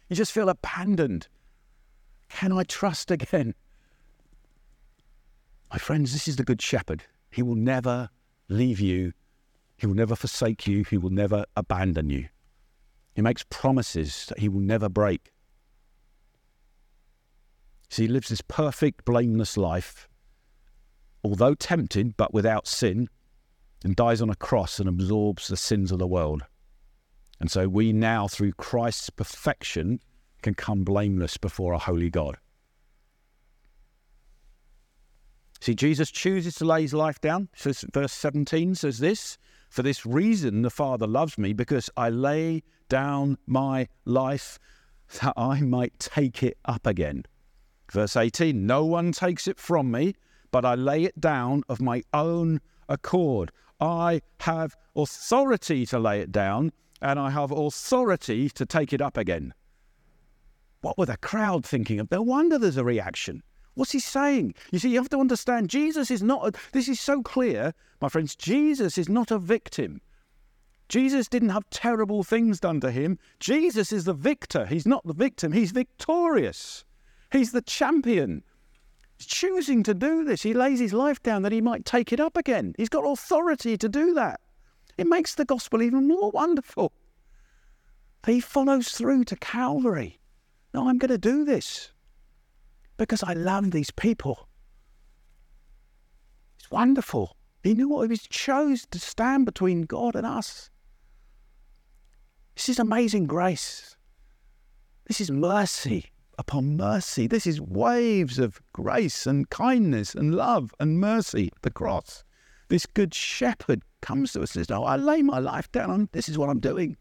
You 0.09 0.15
just 0.15 0.31
feel 0.31 0.49
abandoned. 0.49 1.27
Can 2.29 2.53
I 2.53 2.63
trust 2.63 3.11
again? 3.11 3.53
My 5.73 5.79
friends, 5.79 6.13
this 6.13 6.29
is 6.29 6.37
the 6.37 6.45
Good 6.45 6.63
Shepherd. 6.63 7.03
He 7.33 7.43
will 7.43 7.57
never 7.57 8.11
leave 8.49 8.79
you, 8.79 9.13
He 9.81 9.87
will 9.87 9.95
never 9.95 10.15
forsake 10.15 10.67
you, 10.67 10.85
He 10.85 10.99
will 10.99 11.11
never 11.11 11.47
abandon 11.57 12.11
you. 12.11 12.29
He 13.15 13.23
makes 13.23 13.47
promises 13.49 14.27
that 14.29 14.39
He 14.39 14.49
will 14.49 14.61
never 14.61 14.91
break. 14.91 15.33
See, 17.89 18.03
He 18.03 18.09
lives 18.09 18.29
this 18.29 18.43
perfect, 18.43 19.07
blameless 19.07 19.57
life, 19.57 20.07
although 21.25 21.55
tempted, 21.55 22.15
but 22.19 22.35
without 22.35 22.67
sin, 22.67 23.09
and 23.83 23.97
dies 23.97 24.21
on 24.21 24.29
a 24.29 24.35
cross 24.35 24.81
and 24.81 24.89
absorbs 24.89 25.49
the 25.49 25.57
sins 25.57 25.91
of 25.91 25.99
the 25.99 26.07
world. 26.07 26.43
And 27.41 27.51
so 27.51 27.67
we 27.67 27.95
now, 27.95 28.29
through 28.29 28.53
Christ's 28.53 29.09
perfection, 29.09 30.01
can 30.43 30.53
come 30.53 30.85
blameless 30.85 31.39
before 31.39 31.73
a 31.73 31.79
holy 31.79 32.11
God. 32.11 32.37
See, 35.63 35.75
Jesus 35.75 36.11
chooses 36.11 36.55
to 36.57 36.67
lay 36.67 36.83
his 36.83 36.93
life 36.93 37.19
down. 37.19 37.49
So 37.55 37.73
verse 37.95 38.13
17 38.13 38.75
says 38.75 38.99
this 38.99 39.39
For 39.71 39.83
this 39.83 40.05
reason 40.05 40.63
the 40.63 40.71
Father 40.71 41.07
loves 41.07 41.39
me, 41.39 41.53
because 41.53 41.89
I 41.97 42.11
lay 42.11 42.65
down 42.89 43.39
my 43.47 43.87
life 44.05 44.59
that 45.23 45.33
I 45.37 45.61
might 45.61 45.99
take 45.99 46.43
it 46.43 46.59
up 46.65 46.87
again. 46.87 47.25
Verse 47.91 48.17
18 48.17 48.67
No 48.67 48.85
one 48.85 49.13
takes 49.13 49.47
it 49.47 49.59
from 49.59 49.91
me, 49.91 50.15
but 50.51 50.65
I 50.65 50.75
lay 50.75 51.05
it 51.05 51.21
down 51.21 51.63
of 51.69 51.81
my 51.81 52.03
own 52.13 52.61
accord. 52.89 53.53
I 53.81 54.23
have 54.41 54.77
authority 54.97 55.87
to 55.87 56.01
lay 56.01 56.21
it 56.21 56.33
down, 56.33 56.73
and 57.01 57.19
I 57.21 57.31
have 57.31 57.53
authority 57.53 58.51
to 58.51 58.67
take 58.67 58.93
it 58.93 59.01
up 59.01 59.17
again. 59.17 59.55
What 60.81 60.99
were 60.99 61.07
the 61.07 61.17
crowd 61.17 61.65
thinking 61.65 62.01
of? 62.01 62.11
No 62.11 62.23
wonder 62.23 62.59
there's 62.59 62.77
a 62.77 62.85
reaction. 62.85 63.43
What's 63.75 63.93
he 63.93 64.01
saying? 64.01 64.55
You 64.73 64.79
see, 64.79 64.91
you 64.91 64.99
have 64.99 65.09
to 65.11 65.19
understand 65.19 65.71
Jesus 65.71 66.11
is 66.11 66.23
not, 66.23 66.47
a, 66.47 66.53
this 66.73 66.89
is 66.89 67.01
so 67.01 67.23
clear, 67.23 67.73
my 68.01 68.09
friends, 68.09 68.35
Jesus 68.35 68.99
is 68.99 69.09
not 69.09 69.31
a 69.31 69.39
victim. 69.39 70.01
Jesus 70.89 71.29
didn't 71.29 71.51
have 71.51 71.71
terrible 71.71 72.25
things 72.25 72.59
done 72.59 72.81
to 72.81 72.91
him. 72.91 73.19
Jesus 73.39 73.93
is 73.93 74.05
the 74.05 74.13
victor. 74.13 74.67
He's 74.67 74.87
not 74.87 75.07
the 75.07 75.15
victim, 75.15 75.53
he's 75.53 75.71
victorious. 75.71 76.85
He's 77.31 77.53
the 77.53 77.63
champion. 77.63 78.43
He's 79.17 79.27
choosing 79.27 79.85
to 79.85 79.95
do 79.95 80.25
this. 80.25 80.43
He 80.43 80.53
lays 80.53 80.81
his 80.81 80.93
life 80.93 81.23
down 81.23 81.43
that 81.43 81.53
he 81.53 81.61
might 81.61 81.85
take 81.85 82.13
it 82.13 82.19
up 82.19 82.37
again. 82.37 82.75
He's 82.77 82.89
got 82.89 83.05
authority 83.05 83.77
to 83.77 83.89
do 83.89 84.15
that. 84.15 84.41
It 84.99 85.07
makes 85.07 85.37
the 85.37 85.45
gospel 85.45 85.81
even 85.83 86.09
more 86.09 86.31
wonderful. 86.31 86.93
He 88.27 88.41
follows 88.41 88.89
through 88.89 89.25
to 89.25 89.37
Calvary. 89.37 90.19
No, 90.75 90.89
I'm 90.89 90.99
going 90.99 91.11
to 91.11 91.19
do 91.19 91.45
this 91.45 91.93
because 93.01 93.23
I 93.23 93.33
love 93.33 93.71
these 93.71 93.91
people. 93.91 94.47
It's 96.59 96.71
wonderful. 96.71 97.35
He 97.63 97.73
knew 97.73 97.89
what 97.89 98.03
he 98.03 98.09
was 98.09 98.27
chose 98.29 98.87
to 98.91 98.99
stand 99.01 99.47
between 99.47 99.83
God 99.85 100.15
and 100.15 100.27
us. 100.27 100.69
This 102.55 102.69
is 102.69 102.79
amazing 102.79 103.27
grace. 103.27 103.97
This 105.07 105.19
is 105.19 105.31
mercy 105.31 106.11
upon 106.37 106.77
mercy. 106.77 107.27
This 107.27 107.47
is 107.47 107.59
waves 107.59 108.39
of 108.39 108.61
grace 108.75 109.27
and 109.27 109.49
kindness 109.49 110.15
and 110.15 110.35
love 110.35 110.75
and 110.79 111.01
mercy, 111.01 111.51
the 111.63 111.71
cross. 111.71 112.23
This 112.69 112.85
good 112.85 113.15
shepherd 113.15 113.81
comes 114.03 114.33
to 114.33 114.43
us 114.43 114.55
and 114.55 114.67
says, 114.67 114.77
Oh, 114.77 114.85
I 114.85 114.97
lay 114.97 115.23
my 115.23 115.39
life 115.39 115.73
down. 115.73 116.11
this 116.13 116.29
is 116.29 116.37
what 116.37 116.51
I'm 116.51 116.61
doing. 116.61 116.99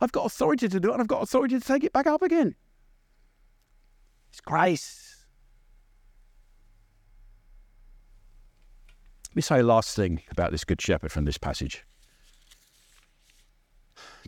I've 0.00 0.12
got 0.12 0.24
authority 0.24 0.66
to 0.66 0.80
do 0.80 0.88
it, 0.88 0.92
and 0.92 1.02
I've 1.02 1.08
got 1.08 1.22
authority 1.22 1.58
to 1.58 1.64
take 1.64 1.84
it 1.84 1.92
back 1.92 2.06
up 2.06 2.22
again. 2.22 2.54
It's 4.30 4.40
grace. 4.40 5.12
Let 9.25 9.25
me 9.36 9.42
say 9.42 9.62
last 9.62 9.94
thing 9.94 10.22
about 10.30 10.50
this 10.50 10.64
good 10.64 10.80
shepherd 10.80 11.12
from 11.12 11.26
this 11.26 11.38
passage. 11.38 11.84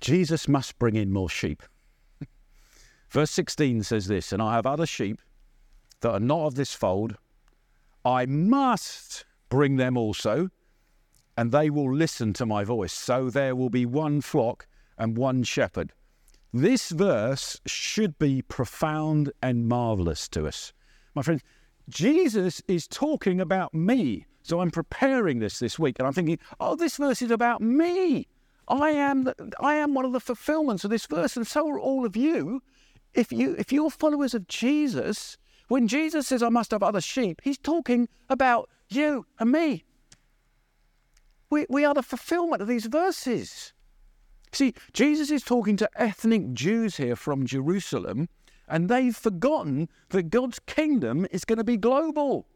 Jesus 0.00 0.46
must 0.46 0.78
bring 0.78 0.96
in 0.96 1.10
more 1.10 1.28
sheep. 1.28 1.62
Verse 3.10 3.30
16 3.30 3.82
says 3.82 4.06
this 4.06 4.32
And 4.32 4.42
I 4.42 4.54
have 4.54 4.66
other 4.66 4.86
sheep 4.86 5.20
that 6.00 6.10
are 6.10 6.20
not 6.20 6.46
of 6.46 6.54
this 6.54 6.74
fold. 6.74 7.16
I 8.04 8.26
must 8.26 9.24
bring 9.48 9.76
them 9.76 9.96
also, 9.96 10.50
and 11.36 11.50
they 11.50 11.70
will 11.70 11.92
listen 11.92 12.32
to 12.34 12.46
my 12.46 12.64
voice. 12.64 12.92
So 12.92 13.30
there 13.30 13.56
will 13.56 13.70
be 13.70 13.86
one 13.86 14.20
flock 14.20 14.66
and 14.98 15.16
one 15.16 15.42
shepherd. 15.42 15.92
This 16.52 16.90
verse 16.90 17.60
should 17.66 18.18
be 18.18 18.42
profound 18.42 19.32
and 19.42 19.68
marvelous 19.68 20.28
to 20.28 20.46
us. 20.46 20.72
My 21.14 21.22
friends, 21.22 21.42
Jesus 21.88 22.62
is 22.68 22.86
talking 22.86 23.40
about 23.40 23.74
me. 23.74 24.26
So 24.48 24.60
I'm 24.62 24.70
preparing 24.70 25.40
this 25.40 25.58
this 25.58 25.78
week 25.78 25.98
and 25.98 26.06
I'm 26.06 26.14
thinking, 26.14 26.38
oh, 26.58 26.74
this 26.74 26.96
verse 26.96 27.20
is 27.20 27.30
about 27.30 27.60
me. 27.60 28.26
I 28.66 28.90
am, 28.90 29.24
the, 29.24 29.34
I 29.60 29.74
am 29.74 29.92
one 29.92 30.06
of 30.06 30.12
the 30.12 30.20
fulfillments 30.20 30.84
of 30.84 30.90
this 30.90 31.06
verse, 31.06 31.36
and 31.36 31.46
so 31.46 31.68
are 31.68 31.78
all 31.78 32.06
of 32.06 32.16
you. 32.16 32.62
If, 33.12 33.30
you. 33.30 33.54
if 33.58 33.72
you're 33.72 33.90
followers 33.90 34.32
of 34.32 34.48
Jesus, 34.48 35.36
when 35.68 35.86
Jesus 35.86 36.28
says, 36.28 36.42
I 36.42 36.48
must 36.48 36.70
have 36.70 36.82
other 36.82 37.00
sheep, 37.00 37.42
he's 37.44 37.58
talking 37.58 38.08
about 38.30 38.70
you 38.88 39.26
and 39.38 39.52
me. 39.52 39.84
We, 41.50 41.66
we 41.68 41.84
are 41.84 41.94
the 41.94 42.02
fulfillment 42.02 42.62
of 42.62 42.68
these 42.68 42.86
verses. 42.86 43.74
See, 44.52 44.72
Jesus 44.94 45.30
is 45.30 45.42
talking 45.42 45.76
to 45.76 45.90
ethnic 45.94 46.54
Jews 46.54 46.96
here 46.96 47.16
from 47.16 47.46
Jerusalem, 47.46 48.30
and 48.66 48.88
they've 48.88 49.16
forgotten 49.16 49.90
that 50.10 50.30
God's 50.30 50.58
kingdom 50.60 51.26
is 51.30 51.44
going 51.44 51.58
to 51.58 51.64
be 51.64 51.76
global. 51.76 52.46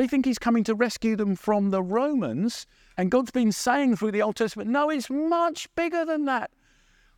They 0.00 0.08
think 0.08 0.24
he's 0.24 0.38
coming 0.38 0.64
to 0.64 0.74
rescue 0.74 1.14
them 1.14 1.36
from 1.36 1.68
the 1.68 1.82
Romans, 1.82 2.66
and 2.96 3.10
God's 3.10 3.32
been 3.32 3.52
saying 3.52 3.96
through 3.96 4.12
the 4.12 4.22
Old 4.22 4.36
Testament, 4.36 4.70
no, 4.70 4.88
it's 4.88 5.10
much 5.10 5.68
bigger 5.74 6.06
than 6.06 6.24
that. 6.24 6.50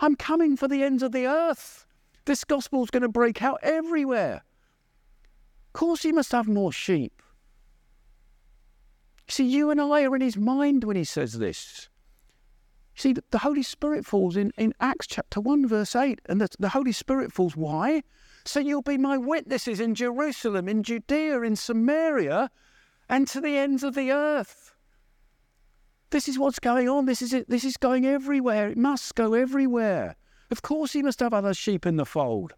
I'm 0.01 0.17
coming 0.17 0.57
for 0.57 0.67
the 0.67 0.83
ends 0.83 1.05
of 1.05 1.13
the 1.13 1.29
earth. 1.29 1.87
This 2.25 2.43
gospel 2.43 2.83
is 2.83 2.91
going 2.91 3.05
to 3.05 3.09
break 3.09 3.41
out 3.41 3.61
everywhere. 3.63 4.43
Of 5.69 5.73
course, 5.75 6.03
he 6.03 6.11
must 6.11 6.33
have 6.33 6.49
more 6.49 6.73
sheep. 6.73 7.23
See, 9.29 9.47
you 9.47 9.71
and 9.71 9.81
I 9.81 10.03
are 10.03 10.17
in 10.17 10.21
his 10.21 10.37
mind 10.37 10.83
when 10.83 10.97
he 10.97 11.05
says 11.05 11.35
this. 11.35 11.89
See, 12.97 13.15
the 13.31 13.39
Holy 13.39 13.63
Spirit 13.63 14.05
falls 14.05 14.37
in, 14.37 14.53
in 14.59 14.75
Acts 14.81 15.07
chapter 15.07 15.41
1, 15.41 15.69
verse 15.69 15.95
8. 15.95 16.21
And 16.27 16.41
the, 16.41 16.49
the 16.59 16.71
Holy 16.71 16.91
Spirit 16.91 17.33
falls. 17.33 17.55
Why? 17.55 18.03
So 18.45 18.59
you'll 18.59 18.83
be 18.83 18.99
my 18.99 19.17
witnesses 19.19 19.79
in 19.79 19.95
Jerusalem, 19.95 20.69
in 20.69 20.83
Judea, 20.83 21.43
in 21.43 21.55
Samaria, 21.55 22.51
and 23.13 23.29
to 23.29 23.43
the 23.43 23.59
ends 23.59 23.85
of 23.85 23.95
the 23.95 24.11
earth. 24.11 24.75
This 26.11 26.29
is 26.29 26.39
what's 26.39 26.59
going 26.59 26.89
on. 26.89 27.05
This 27.05 27.21
is 27.21 27.35
it. 27.35 27.49
This 27.49 27.63
is 27.63 27.77
going 27.77 28.07
everywhere. 28.07 28.71
It 28.71 28.79
must 28.79 29.15
go 29.15 29.35
everywhere. 29.35 30.17
Of 30.51 30.63
course, 30.63 30.95
he 30.95 31.03
must 31.03 31.21
have 31.21 31.35
other 31.35 31.53
sheep 31.53 31.85
in 31.85 31.97
the 31.97 32.07
fold. 32.07 32.55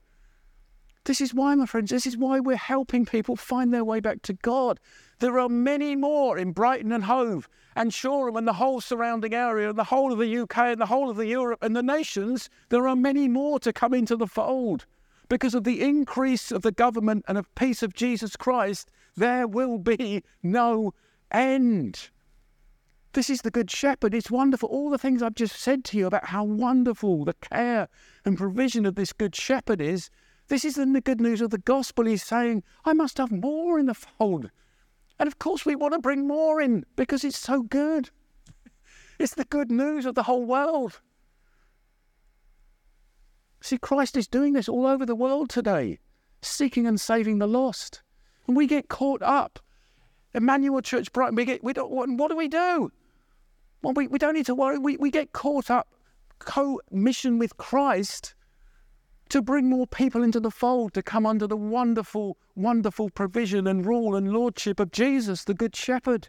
This 1.07 1.21
is 1.21 1.35
why, 1.35 1.57
my 1.57 1.67
friends, 1.67 1.91
this 1.91 2.07
is 2.07 2.17
why 2.17 2.39
we're 2.39 2.57
helping 2.57 3.05
people 3.05 3.35
find 3.35 3.75
their 3.75 3.85
way 3.85 3.99
back 3.99 4.23
to 4.23 4.33
God. 4.33 4.79
There 5.19 5.41
are 5.41 5.49
many 5.49 5.97
more 5.97 6.39
in 6.39 6.53
Brighton 6.53 6.93
and 6.93 7.05
Hove 7.05 7.49
and 7.75 7.93
Shoreham 7.93 8.37
and 8.37 8.47
the 8.47 8.53
whole 8.53 8.81
surrounding 8.81 9.35
area 9.35 9.71
and 9.71 9.79
the 9.79 9.85
whole 9.85 10.13
of 10.13 10.21
the 10.21 10.39
UK 10.39 10.59
and 10.59 10.81
the 10.81 10.87
whole 10.87 11.11
of 11.11 11.17
the 11.17 11.27
Europe 11.27 11.63
and 11.63 11.75
the 11.75 11.83
nations. 11.83 12.49
There 12.69 12.87
are 12.87 12.97
many 12.97 13.27
more 13.27 13.59
to 13.59 13.73
come 13.73 13.93
into 13.93 14.15
the 14.15 14.29
fold. 14.29 14.87
Because 15.29 15.55
of 15.55 15.65
the 15.65 15.83
increase 15.83 16.53
of 16.53 16.63
the 16.63 16.73
government 16.73 17.25
and 17.27 17.37
of 17.37 17.53
peace 17.57 17.83
of 17.83 17.93
Jesus 17.93 18.37
Christ, 18.37 18.89
there 19.17 19.47
will 19.47 19.79
be 19.79 20.23
no 20.43 20.93
end. 21.31 22.11
This 23.13 23.31
is 23.31 23.43
the 23.43 23.51
Good 23.51 23.71
Shepherd. 23.71 24.13
It's 24.13 24.31
wonderful. 24.31 24.69
All 24.69 24.91
the 24.91 24.99
things 24.99 25.23
I've 25.23 25.37
just 25.37 25.57
said 25.57 25.85
to 25.85 25.97
you 25.97 26.07
about 26.07 26.27
how 26.27 26.43
wonderful 26.43 27.25
the 27.25 27.35
care 27.35 27.89
and 28.25 28.37
provision 28.37 28.85
of 28.87 28.97
this 28.97 29.13
Good 29.13 29.37
Shepherd 29.37 29.81
is. 29.81 30.11
This 30.49 30.65
is 30.65 30.75
the 30.75 31.01
good 31.01 31.21
news 31.21 31.41
of 31.41 31.51
the 31.51 31.59
gospel. 31.59 32.07
He's 32.07 32.25
saying, 32.25 32.65
I 32.85 32.93
must 32.93 33.19
have 33.19 33.31
more 33.31 33.79
in 33.79 33.87
the 33.87 33.95
fold. 33.95 34.51
And 35.19 35.29
of 35.29 35.39
course, 35.39 35.65
we 35.65 35.77
want 35.77 35.95
to 35.95 36.01
bring 36.01 36.27
more 36.27 36.61
in 36.61 36.85
because 36.97 37.25
it's 37.25 37.39
so 37.39 37.63
good. 37.63 38.11
It's 39.17 39.35
the 39.35 39.45
good 39.45 39.71
news 39.71 40.07
of 40.07 40.17
the 40.17 40.25
whole 40.25 40.45
world. 40.45 41.01
See, 43.61 43.79
Christ 43.79 44.17
is 44.17 44.27
doing 44.27 44.55
this 44.55 44.69
all 44.69 44.87
over 44.87 45.07
the 45.07 45.15
world 45.15 45.51
today, 45.51 46.01
seeking 46.43 46.85
and 46.85 47.01
saving 47.01 47.39
the 47.39 47.47
lost. 47.47 48.03
And 48.47 48.57
we 48.57 48.67
get 48.67 48.89
caught 48.89 49.23
up. 49.23 49.59
Emmanuel 50.35 50.83
Church 50.83 51.13
Brighton, 51.13 51.37
we 51.37 51.45
get, 51.45 51.63
we 51.63 51.73
don't, 51.73 51.91
what, 51.91 52.09
what 52.11 52.29
do 52.29 52.37
we 52.37 52.49
do? 52.49 52.91
Well, 53.83 53.95
we, 53.95 54.09
we 54.09 54.19
don't 54.19 54.35
need 54.35 54.47
to 54.47 54.55
worry. 54.55 54.79
We, 54.79 54.97
we 54.97 55.11
get 55.11 55.33
caught 55.33 55.71
up 55.71 55.89
co 56.39 56.81
mission 56.91 57.39
with 57.39 57.57
Christ 57.57 58.35
to 59.29 59.43
bring 59.43 59.69
more 59.69 59.87
people 59.87 60.23
into 60.23 60.41
the 60.41 60.51
fold, 60.51 60.95
to 60.95 61.03
come 61.03 61.27
under 61.27 61.47
the 61.47 61.57
wonderful, 61.57 62.37
wonderful 62.55 63.11
provision 63.11 63.67
and 63.67 63.87
rule 63.87 64.15
and 64.15 64.33
lordship 64.33 64.79
of 64.79 64.93
Jesus, 64.93 65.45
the 65.45 65.55
Good 65.55 65.75
Shepherd. 65.75 66.29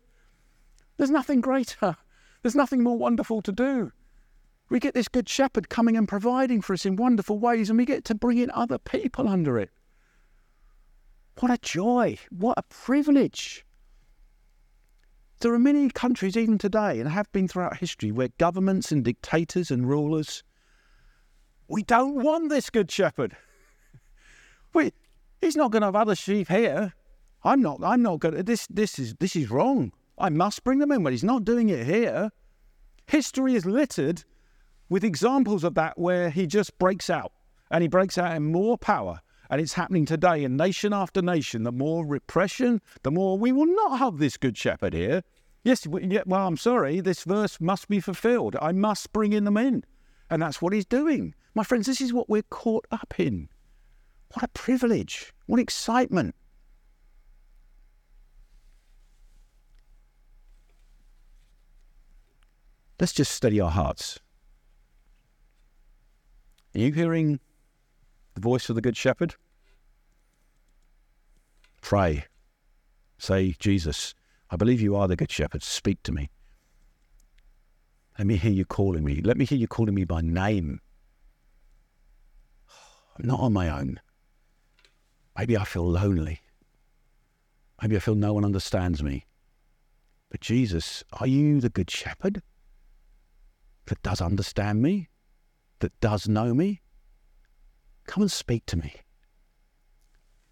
There's 0.97 1.11
nothing 1.11 1.41
greater, 1.41 1.97
there's 2.41 2.55
nothing 2.55 2.83
more 2.83 2.97
wonderful 2.97 3.41
to 3.41 3.51
do. 3.51 3.91
We 4.69 4.79
get 4.79 4.93
this 4.93 5.07
Good 5.07 5.29
Shepherd 5.29 5.69
coming 5.69 5.95
and 5.95 6.07
providing 6.07 6.61
for 6.61 6.73
us 6.73 6.85
in 6.85 6.95
wonderful 6.95 7.37
ways, 7.37 7.69
and 7.69 7.77
we 7.77 7.85
get 7.85 8.05
to 8.05 8.15
bring 8.15 8.37
in 8.37 8.49
other 8.51 8.79
people 8.79 9.27
under 9.27 9.59
it. 9.59 9.69
What 11.39 11.51
a 11.51 11.57
joy! 11.57 12.17
What 12.29 12.57
a 12.57 12.63
privilege! 12.63 13.65
There 15.41 15.53
are 15.53 15.59
many 15.59 15.89
countries, 15.89 16.37
even 16.37 16.57
today, 16.57 16.99
and 16.99 17.09
have 17.09 17.29
been 17.33 17.49
throughout 17.49 17.77
history, 17.77 18.11
where 18.11 18.29
governments 18.37 18.91
and 18.91 19.03
dictators 19.03 19.69
and 19.69 19.87
rulers, 19.87 20.43
we 21.67 21.83
don't 21.83 22.23
want 22.23 22.49
this 22.49 22.69
good 22.69 22.89
shepherd. 22.91 23.35
We, 24.73 24.91
he's 25.39 25.55
not 25.55 25.71
going 25.71 25.83
to 25.83 25.87
have 25.87 25.95
other 25.95 26.15
sheep 26.15 26.49
here. 26.49 26.91
I'm 27.45 27.61
not. 27.61 27.79
I'm 27.81 28.01
not 28.01 28.19
going. 28.19 28.35
to. 28.35 28.43
This. 28.43 28.67
This 28.67 28.99
is. 28.99 29.15
This 29.21 29.33
is 29.37 29.49
wrong. 29.49 29.93
I 30.17 30.27
must 30.27 30.65
bring 30.65 30.79
them 30.79 30.91
in, 30.91 31.01
but 31.01 31.13
he's 31.13 31.23
not 31.23 31.45
doing 31.45 31.69
it 31.69 31.85
here. 31.85 32.29
History 33.07 33.55
is 33.55 33.65
littered 33.65 34.25
with 34.89 35.05
examples 35.05 35.63
of 35.63 35.75
that 35.75 35.97
where 35.97 36.29
he 36.29 36.45
just 36.45 36.77
breaks 36.77 37.09
out, 37.09 37.31
and 37.71 37.83
he 37.83 37.87
breaks 37.87 38.17
out 38.17 38.35
in 38.35 38.51
more 38.51 38.77
power 38.77 39.21
and 39.49 39.61
it's 39.61 39.73
happening 39.73 40.05
today 40.05 40.43
in 40.43 40.57
nation 40.57 40.93
after 40.93 41.21
nation. 41.21 41.63
The 41.63 41.71
more 41.71 42.05
repression, 42.05 42.81
the 43.03 43.11
more 43.11 43.37
we 43.37 43.51
will 43.51 43.65
not 43.65 43.99
have 43.99 44.17
this 44.17 44.37
good 44.37 44.57
shepherd 44.57 44.93
here. 44.93 45.23
Yes, 45.63 45.87
well, 45.87 46.47
I'm 46.47 46.57
sorry, 46.57 46.99
this 46.99 47.23
verse 47.23 47.59
must 47.59 47.87
be 47.87 47.99
fulfilled. 47.99 48.55
I 48.61 48.71
must 48.71 49.11
bring 49.11 49.33
in 49.33 49.45
them 49.45 49.57
in. 49.57 49.83
And 50.29 50.41
that's 50.41 50.61
what 50.61 50.73
he's 50.73 50.85
doing. 50.85 51.33
My 51.53 51.63
friends, 51.63 51.85
this 51.87 52.01
is 52.01 52.13
what 52.13 52.29
we're 52.29 52.43
caught 52.43 52.85
up 52.91 53.15
in. 53.19 53.49
What 54.33 54.43
a 54.43 54.47
privilege. 54.49 55.33
What 55.45 55.59
excitement. 55.59 56.35
Let's 62.99 63.13
just 63.13 63.31
steady 63.31 63.59
our 63.59 63.71
hearts. 63.71 64.19
Are 66.75 66.79
you 66.79 66.91
hearing 66.91 67.39
the 68.35 68.41
voice 68.41 68.69
of 68.69 68.75
the 68.75 68.81
Good 68.81 68.95
Shepherd? 68.95 69.35
Pray. 71.81 72.25
Say, 73.17 73.55
Jesus, 73.59 74.13
I 74.49 74.57
believe 74.57 74.81
you 74.81 74.95
are 74.95 75.07
the 75.07 75.15
Good 75.15 75.31
Shepherd. 75.31 75.63
Speak 75.63 76.03
to 76.03 76.11
me. 76.11 76.29
Let 78.17 78.27
me 78.27 78.35
hear 78.35 78.51
you 78.51 78.65
calling 78.65 79.03
me. 79.03 79.21
Let 79.21 79.37
me 79.37 79.45
hear 79.45 79.57
you 79.57 79.67
calling 79.67 79.95
me 79.95 80.05
by 80.05 80.21
name. 80.21 80.79
I'm 83.17 83.25
not 83.27 83.39
on 83.39 83.53
my 83.53 83.69
own. 83.69 83.99
Maybe 85.37 85.57
I 85.57 85.65
feel 85.65 85.89
lonely. 85.89 86.39
Maybe 87.81 87.95
I 87.95 87.99
feel 87.99 88.15
no 88.15 88.33
one 88.33 88.45
understands 88.45 89.03
me. 89.03 89.25
But 90.29 90.39
Jesus, 90.39 91.03
are 91.13 91.27
you 91.27 91.59
the 91.59 91.69
Good 91.69 91.91
Shepherd 91.91 92.41
that 93.85 94.01
does 94.01 94.21
understand 94.21 94.81
me, 94.81 95.09
that 95.79 95.97
does 95.99 96.27
know 96.27 96.53
me? 96.53 96.81
Come 98.07 98.23
and 98.23 98.31
speak 98.31 98.65
to 98.67 98.77
me. 98.77 98.93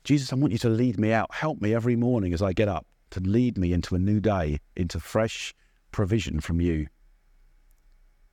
Jesus, 0.04 0.34
I 0.34 0.36
want 0.36 0.52
you 0.52 0.60
to 0.60 0.70
lead 0.70 1.00
me 1.00 1.12
out. 1.12 1.34
Help 1.34 1.62
me 1.62 1.74
every 1.74 1.96
morning 1.96 2.34
as 2.34 2.42
I 2.42 2.54
get 2.54 2.68
up 2.68 2.86
to 3.12 3.20
lead 3.20 3.58
me 3.58 3.74
into 3.74 3.96
a 3.96 4.00
new 4.00 4.20
day, 4.20 4.60
into 4.76 5.00
fresh 5.00 5.54
provision 5.92 6.40
from 6.40 6.60
you. 6.60 6.88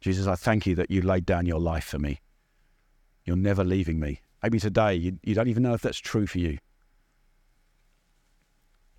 Jesus, 0.01 0.27
I 0.27 0.35
thank 0.35 0.67
you 0.67 0.75
that 0.77 0.91
you 0.91 1.03
laid 1.03 1.27
down 1.27 1.47
your 1.47 1.61
life 1.61 1.85
for 1.85 1.99
me. 1.99 2.21
You're 3.25 3.37
never 3.37 3.63
leaving 3.63 4.01
me. 4.01 4.23
Maybe 4.43 4.59
today 4.59 4.95
you, 4.95 5.19
you 5.23 5.35
don't 5.35 5.49
even 5.49 5.63
know 5.63 5.75
if 5.75 5.83
that's 5.83 5.99
true 5.99 6.27
for 6.27 6.39
you. 6.39 6.59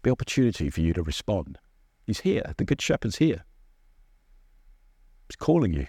Be 0.03 0.11
opportunity 0.11 0.69
for 0.69 0.81
you 0.81 0.93
to 0.93 1.03
respond. 1.03 1.57
He's 2.05 2.21
here. 2.21 2.53
The 2.57 2.65
Good 2.65 2.81
Shepherd's 2.81 3.17
here. 3.17 3.43
He's 5.27 5.35
calling 5.35 5.73
you. 5.73 5.87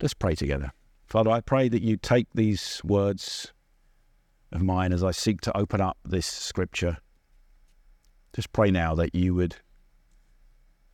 Let's 0.00 0.14
pray 0.14 0.34
together. 0.34 0.72
Father, 1.06 1.30
I 1.30 1.40
pray 1.40 1.68
that 1.68 1.82
you 1.82 1.96
take 1.96 2.26
these 2.34 2.80
words 2.84 3.52
of 4.52 4.62
mine 4.62 4.92
as 4.92 5.02
I 5.02 5.10
seek 5.10 5.40
to 5.42 5.56
open 5.56 5.80
up 5.80 5.96
this 6.04 6.26
scripture. 6.26 6.98
Just 8.34 8.52
pray 8.52 8.70
now 8.70 8.94
that 8.94 9.14
you 9.14 9.34
would 9.34 9.56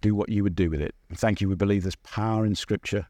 do 0.01 0.15
what 0.15 0.29
you 0.29 0.43
would 0.43 0.55
do 0.55 0.71
with 0.71 0.81
it. 0.81 0.95
thank 1.15 1.41
you. 1.41 1.49
We 1.49 1.55
believe 1.55 1.83
there's 1.83 1.97
power 1.97 2.45
in 2.45 2.55
scripture. 2.55 3.07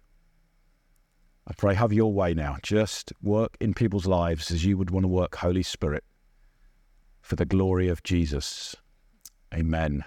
I 1.46 1.54
pray, 1.54 1.74
have 1.74 1.92
your 1.92 2.12
way 2.12 2.34
now. 2.34 2.56
Just 2.62 3.12
work 3.22 3.56
in 3.60 3.74
people's 3.74 4.06
lives 4.06 4.50
as 4.50 4.64
you 4.64 4.78
would 4.78 4.90
want 4.90 5.04
to 5.04 5.08
work, 5.08 5.36
Holy 5.36 5.62
Spirit, 5.62 6.04
for 7.20 7.36
the 7.36 7.44
glory 7.44 7.88
of 7.88 8.02
Jesus. 8.02 8.76
Amen. 9.52 10.04